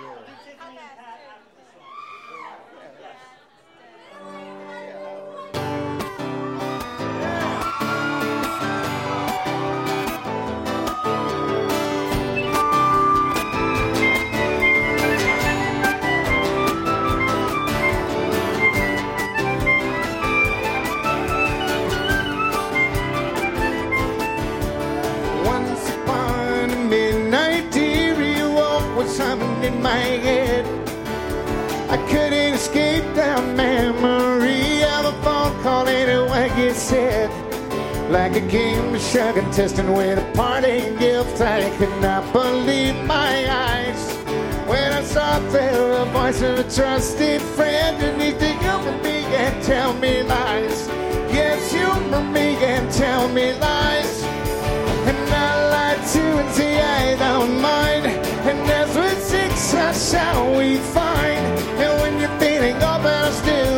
[31.91, 37.31] I couldn't escape that memory of a phone call anyway you said.
[38.11, 43.51] Like a game of and testing with a parting gift, I could not believe my
[43.51, 44.13] eyes.
[44.69, 49.63] When I saw there a voice of a trusted friend beneath the humor me and
[49.63, 50.89] tell me lies.
[51.33, 54.23] Yes, humor me and tell me lies.
[55.09, 58.07] And I lie to and say I don't mind.
[58.49, 59.28] And that's what
[59.59, 61.45] six us shall we find.
[61.83, 63.78] And when you're feeling up, I'll still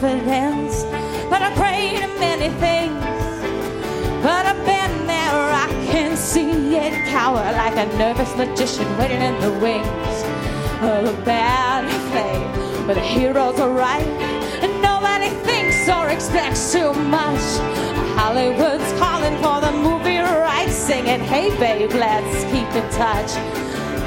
[0.00, 0.84] confidence,
[1.28, 3.04] but I pray to many things.
[4.22, 9.38] But I've been there, I can see it cower like a nervous magician waiting in
[9.40, 10.16] the wings
[10.80, 12.86] of a bad play.
[12.86, 14.06] But the heroes are right,
[14.64, 17.44] and nobody thinks or expects too much.
[18.16, 23.32] Hollywood's calling for the movie rights, singing, Hey babe, let's keep in touch.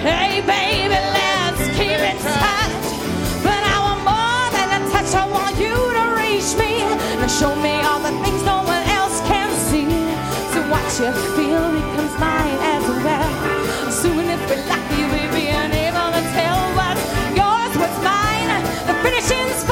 [0.01, 2.92] Hey baby, let's keep in touch.
[5.59, 6.81] You to reach me
[7.21, 9.87] and show me all the things no one else can see.
[10.53, 13.91] So what you feel becomes mine as well.
[13.91, 17.03] Soon, if we're lucky, we'll be unable to tell what's
[17.39, 18.49] yours, what's mine.
[18.87, 19.63] The finishing's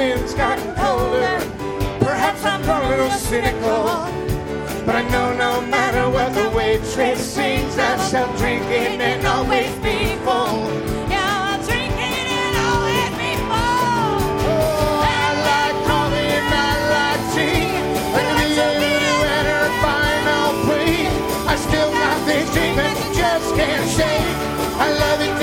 [0.00, 1.38] wind's gotten colder.
[2.00, 3.84] Perhaps I'm a little cynical,
[4.86, 9.74] but I know no matter what the waitress sings, I shall drink it and always
[9.86, 10.70] be full.
[21.52, 24.38] I you still got these dreams that just can't shake.
[24.84, 25.39] I love you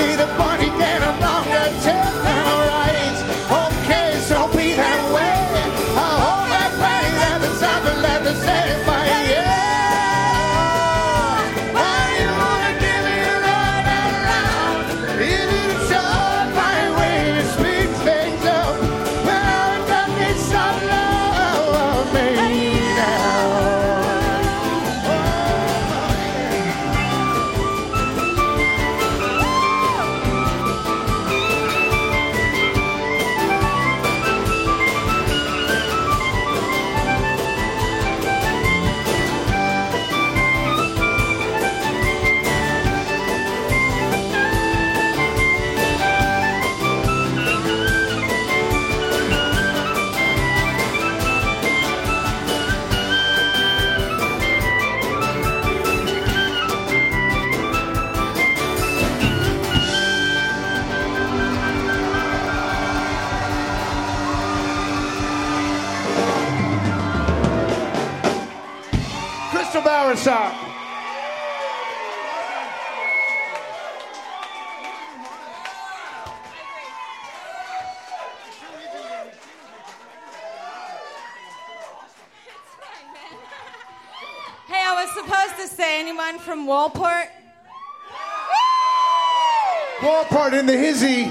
[8.28, 8.97] to say,
[86.57, 87.27] from Walport?
[89.99, 91.25] Walport in the hizzy.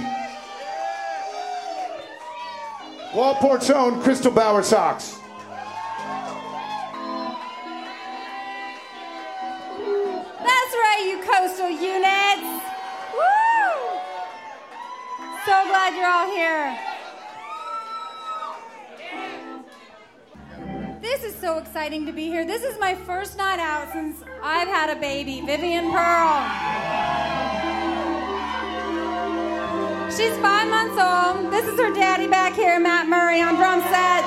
[3.13, 5.19] Walport's own Crystal Bauer socks.
[10.39, 12.63] That's right, you coastal units.
[13.13, 13.99] Woo!
[15.45, 16.96] So glad you're all here.
[21.01, 22.47] This is so exciting to be here.
[22.47, 26.43] This is my first night out since I've had a baby, Vivian Pearl.
[30.11, 31.53] She's five months old.
[31.53, 34.25] This is her daddy back here, Matt Murray, on drum set.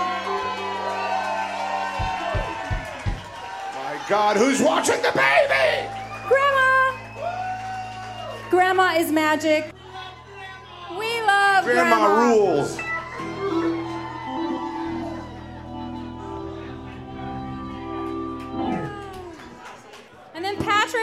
[3.75, 5.89] My God, who's watching the baby?
[6.27, 6.93] Grandma!
[8.51, 9.73] Grandma is magic.
[10.91, 12.29] We love Grandma Grandma.
[12.29, 12.88] rules.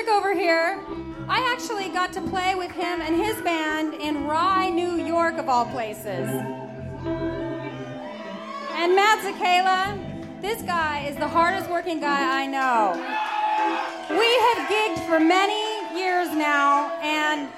[0.08, 0.80] Over here,
[1.28, 5.48] I actually got to play with him and his band in Rye, New York, of
[5.48, 6.28] all places.
[8.74, 12.92] And Matt Zakala, this guy is the hardest working guy I know.
[14.10, 17.48] We have gigged for many years now, and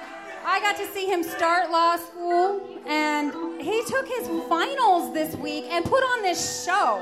[0.43, 5.65] I got to see him start law school, and he took his finals this week
[5.69, 6.99] and put on this show.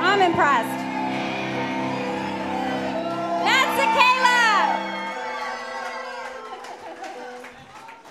[0.00, 0.85] I'm impressed.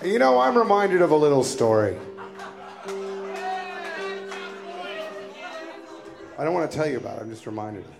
[0.06, 1.98] You know, I'm reminded of a little story.
[6.38, 7.96] I don't want to tell you about it, I'm just reminded of it.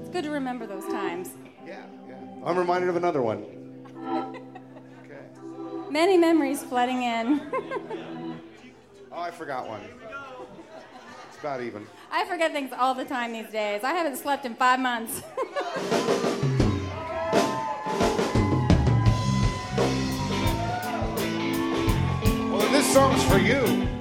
[0.00, 1.30] It's good to remember those times.
[1.64, 2.16] Yeah, yeah.
[2.44, 3.44] I'm reminded of another one.
[5.04, 5.20] Okay.
[5.92, 7.40] Many memories flooding in.
[9.14, 9.82] Oh, I forgot one.
[11.28, 11.86] It's about even.
[12.10, 13.84] I forget things all the time these days.
[13.84, 15.22] I haven't slept in five months.
[22.92, 23.91] song's for you.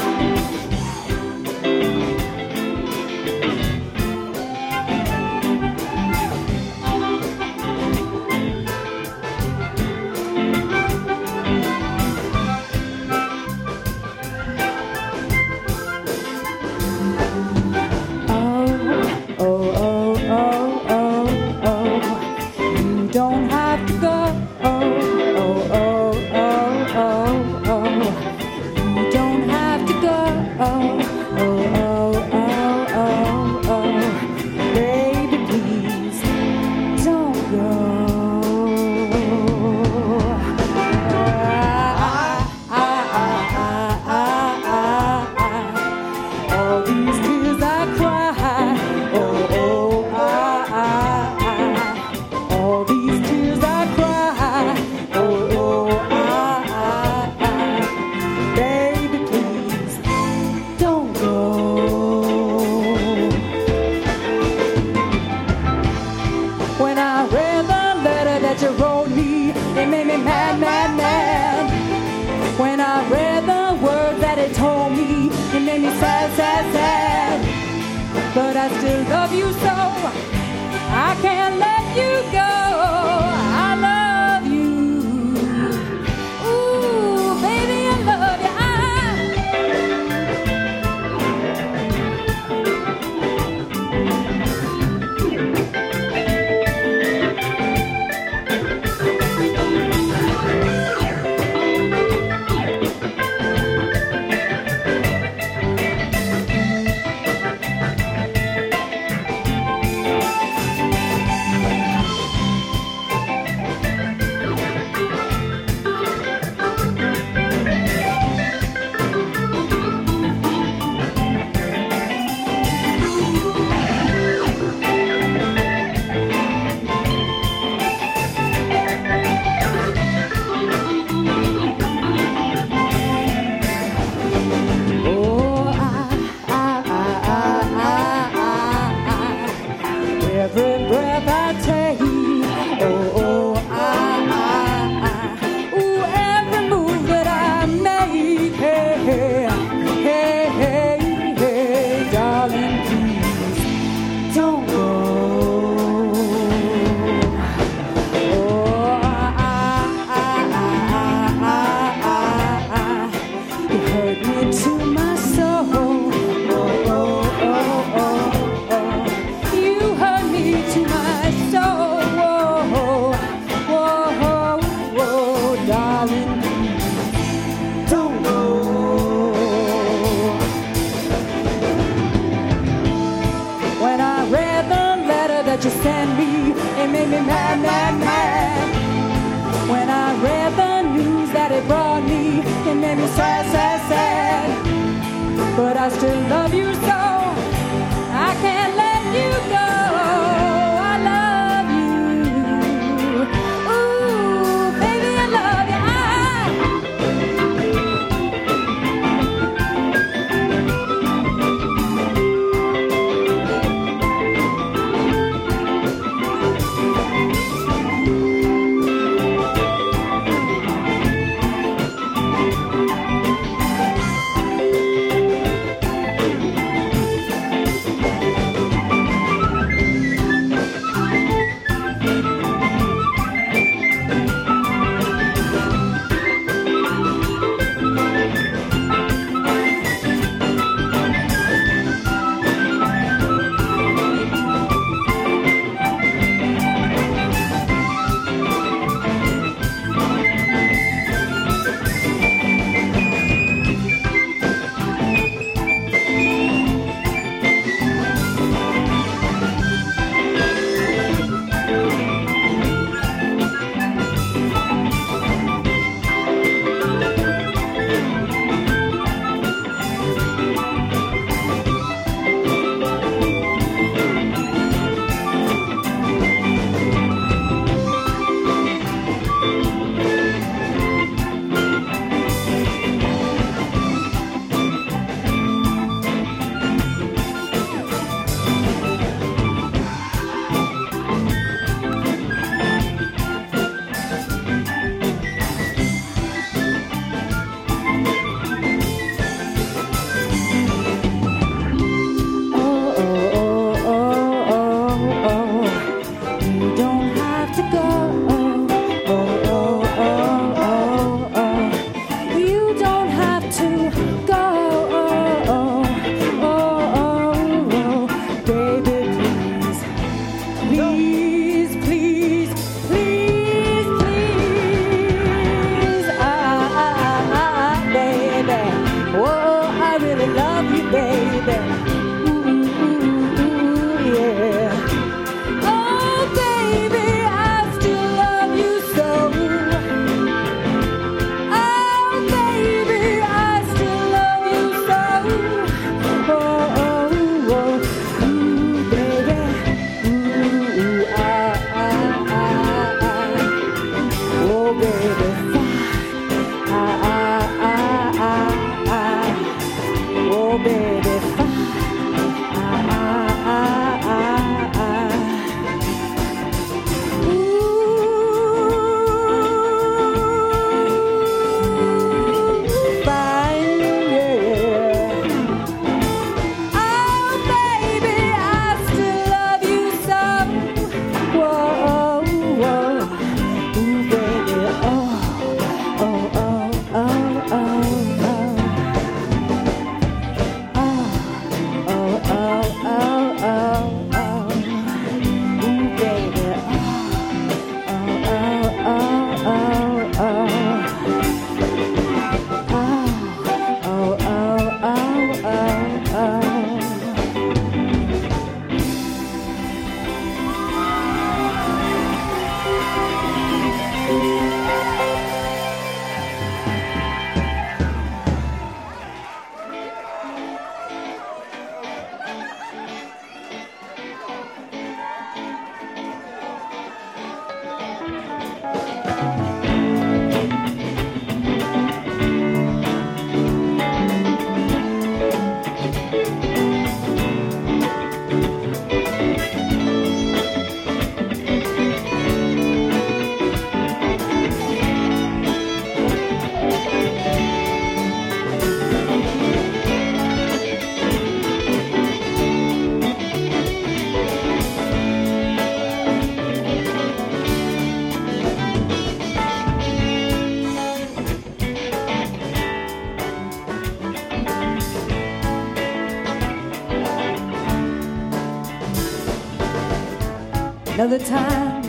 [471.12, 471.84] The time,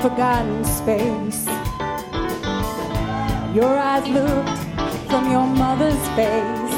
[0.00, 1.46] forgotten space.
[3.54, 4.58] Your eyes looked
[5.08, 6.74] from your mother's face.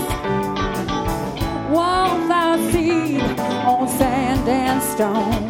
[1.70, 5.47] Wallflower seed on sand and stone.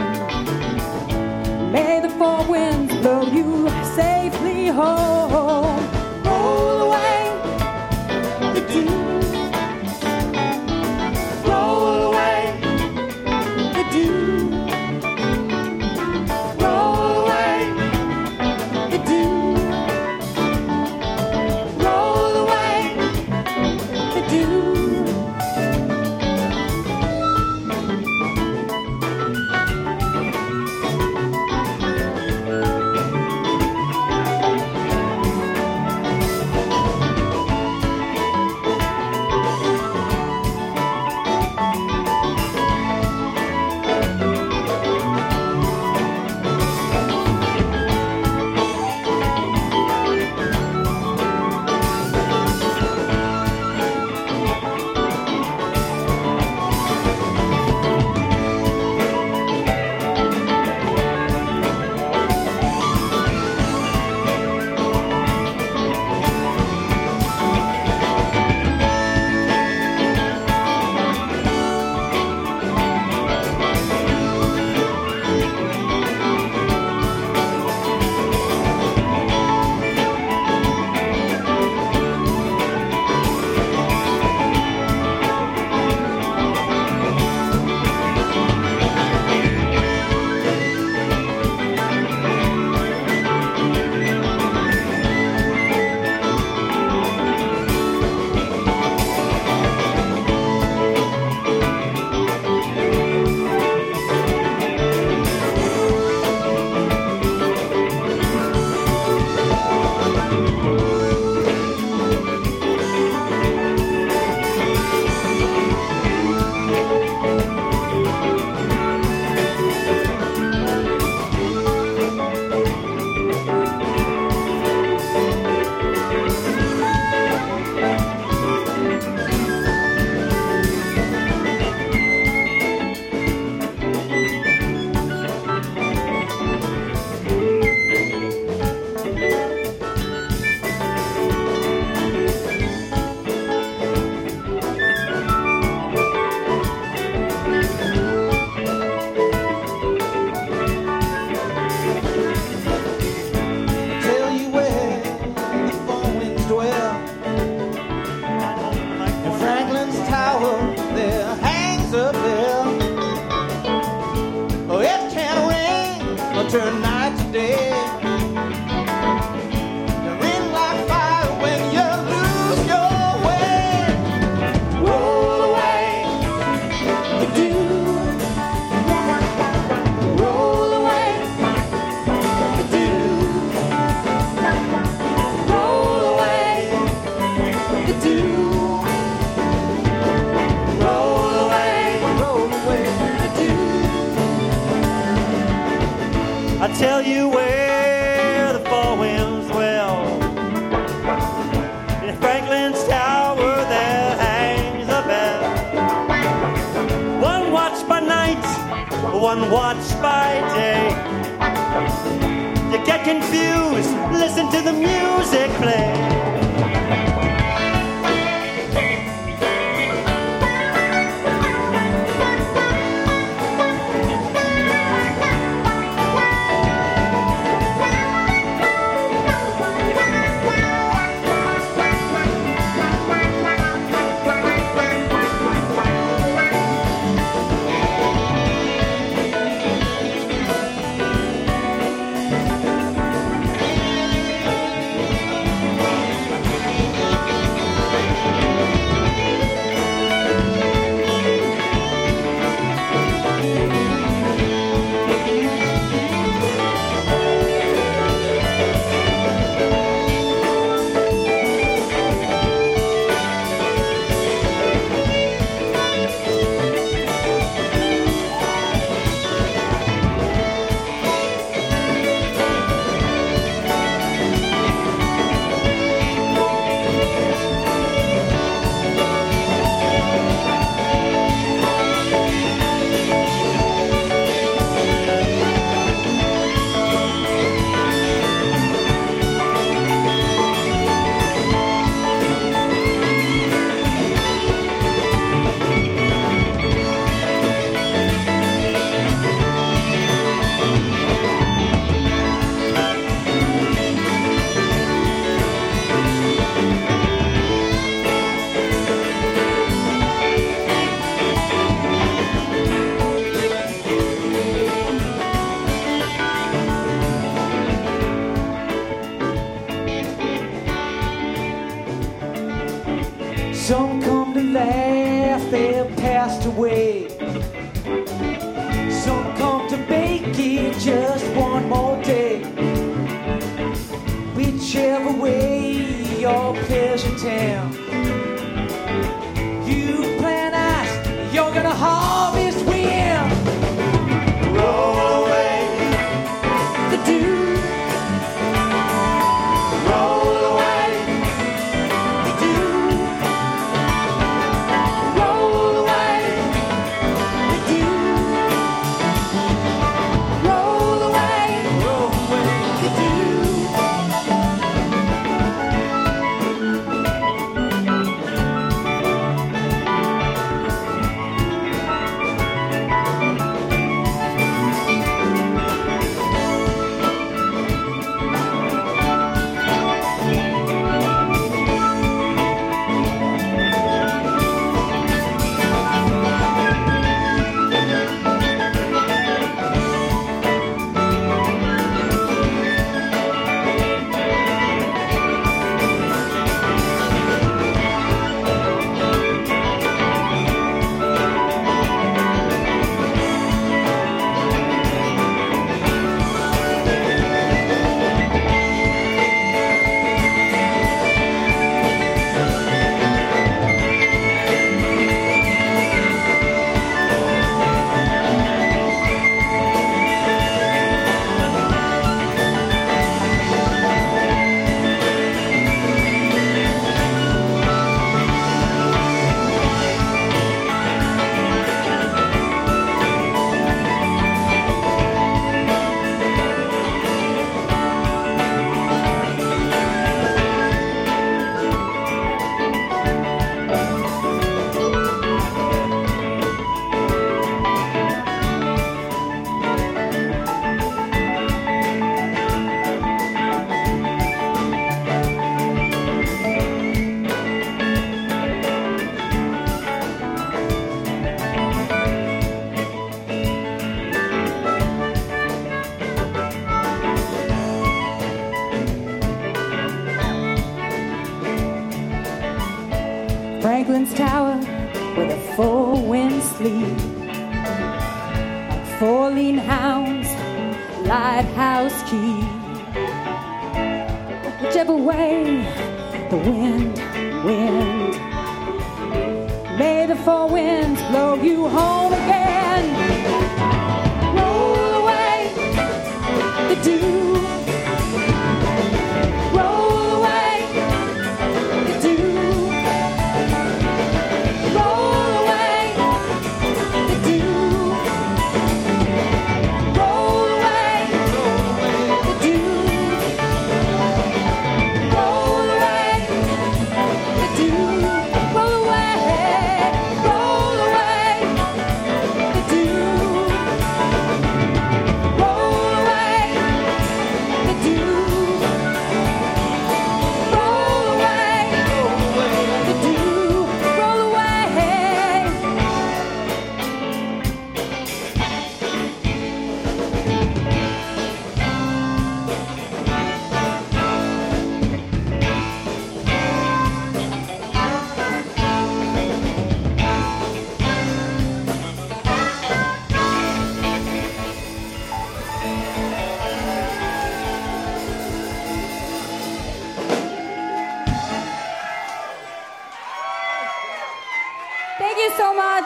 [336.28, 337.77] Your pleasure town.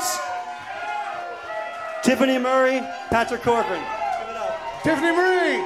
[0.03, 0.21] So.
[2.03, 2.81] Tiffany Murray,
[3.11, 3.83] Patrick Corcoran.
[4.83, 5.63] Tiffany Murray!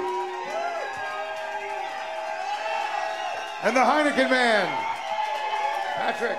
[3.63, 4.67] And the Heineken Man.
[5.95, 6.39] Patrick.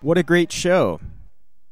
[0.00, 1.00] What a great show.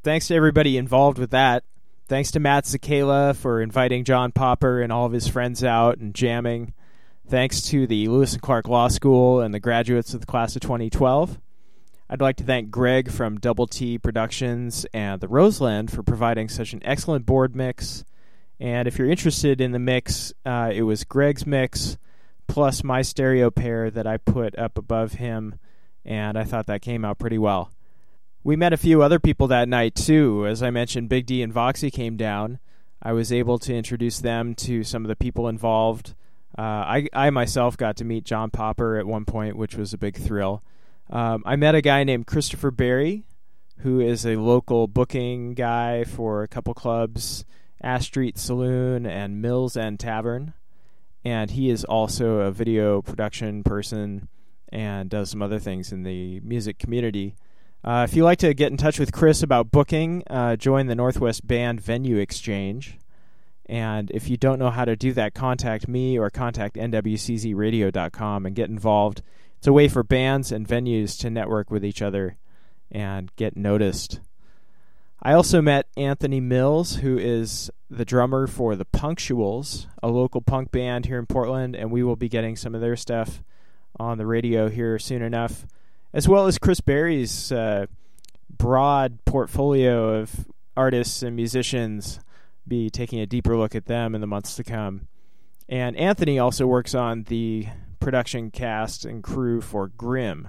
[0.03, 1.65] Thanks to everybody involved with that.
[2.09, 6.15] Thanks to Matt Zakala for inviting John Popper and all of his friends out and
[6.15, 6.75] jamming.
[7.29, 10.63] Thanks to the Lewis and Clark Law School and the graduates of the class of
[10.63, 11.39] 2012.
[12.09, 16.73] I'd like to thank Greg from Double Tee Productions and the Roseland for providing such
[16.73, 18.03] an excellent board mix.
[18.59, 21.99] And if you're interested in the mix, uh, it was Greg's mix
[22.47, 25.59] plus my stereo pair that I put up above him,
[26.07, 27.71] and I thought that came out pretty well.
[28.43, 30.47] We met a few other people that night too.
[30.47, 32.59] As I mentioned, Big D and Voxy came down.
[33.03, 36.15] I was able to introduce them to some of the people involved.
[36.57, 39.99] Uh, I, I myself got to meet John Popper at one point, which was a
[39.99, 40.63] big thrill.
[41.11, 43.25] Um, I met a guy named Christopher Berry,
[43.79, 47.45] who is a local booking guy for a couple clubs,
[47.83, 50.55] Ash Street Saloon and Mills End Tavern.
[51.25, 54.29] And he is also a video production person
[54.71, 57.35] and does some other things in the music community.
[57.85, 60.95] Uh, if you'd like to get in touch with Chris about booking, uh, join the
[60.95, 62.99] Northwest Band Venue Exchange.
[63.69, 68.57] And if you don't know how to do that, contact me or contact nwczradio.com and
[68.57, 69.23] get involved.
[69.59, 72.37] It's a way for bands and venues to network with each other
[72.91, 74.21] and get noticed.
[75.23, 80.71] I also met Anthony Mills, who is the drummer for the Punctuals, a local punk
[80.71, 83.43] band here in Portland, and we will be getting some of their stuff
[83.99, 85.67] on the radio here soon enough,
[86.13, 87.87] as well as Chris Berry's uh,
[88.49, 90.47] broad portfolio of
[90.77, 92.21] artists and musicians.
[92.69, 95.09] Be taking a deeper look at them in the months to come.
[95.69, 97.67] And Anthony also works on the
[98.01, 100.49] production cast and crew for Grimm.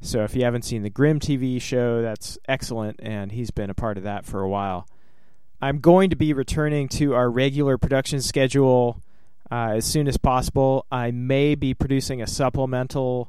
[0.00, 3.74] So if you haven't seen the Grimm TV show, that's excellent, and he's been a
[3.74, 4.88] part of that for a while.
[5.60, 9.02] I'm going to be returning to our regular production schedule
[9.50, 10.86] uh, as soon as possible.
[10.90, 13.28] I may be producing a supplemental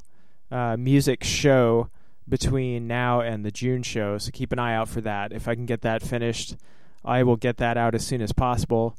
[0.50, 1.90] uh, music show
[2.28, 5.32] between now and the June show, so keep an eye out for that.
[5.32, 6.56] If I can get that finished,
[7.04, 8.96] I will get that out as soon as possible.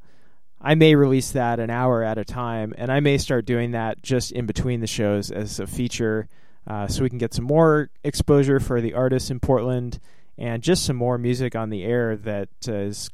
[0.59, 4.01] I may release that an hour at a time, and I may start doing that
[4.03, 6.27] just in between the shows as a feature
[6.67, 9.99] uh, so we can get some more exposure for the artists in Portland
[10.37, 13.09] and just some more music on the air that uh, is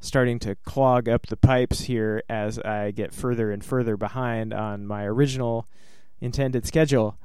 [0.00, 4.86] starting to clog up the pipes here as I get further and further behind on
[4.86, 5.66] my original
[6.20, 7.16] intended schedule.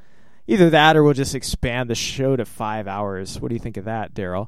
[0.48, 3.40] Either that or we'll just expand the show to five hours.
[3.40, 4.48] What do you think of that, Daryl?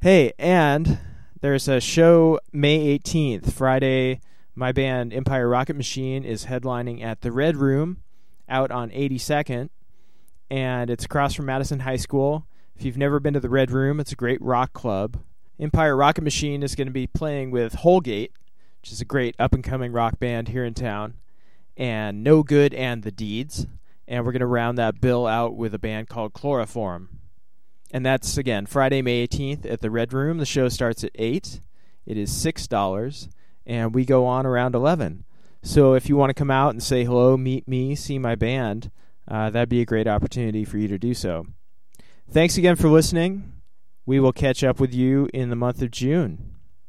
[0.00, 0.98] Hey, and
[1.40, 4.20] there's a show May 18th, Friday.
[4.54, 7.98] My band Empire Rocket Machine is headlining at the Red Room
[8.48, 9.68] out on 82nd
[10.50, 12.46] and it's across from Madison High School.
[12.76, 15.18] If you've never been to the Red Room, it's a great rock club.
[15.60, 18.32] Empire Rocket Machine is going to be playing with Holgate,
[18.80, 21.14] which is a great up and coming rock band here in town,
[21.76, 23.66] and No Good and the Deeds.
[24.06, 27.17] And we're going to round that bill out with a band called Chloroform.
[27.90, 30.38] And that's, again, Friday, May 18th at the Red Room.
[30.38, 31.60] The show starts at 8.
[32.06, 33.28] It is $6,
[33.66, 35.24] and we go on around 11.
[35.62, 38.90] So if you want to come out and say hello, meet me, see my band,
[39.26, 41.46] uh, that'd be a great opportunity for you to do so.
[42.30, 43.52] Thanks again for listening.
[44.06, 46.47] We will catch up with you in the month of June.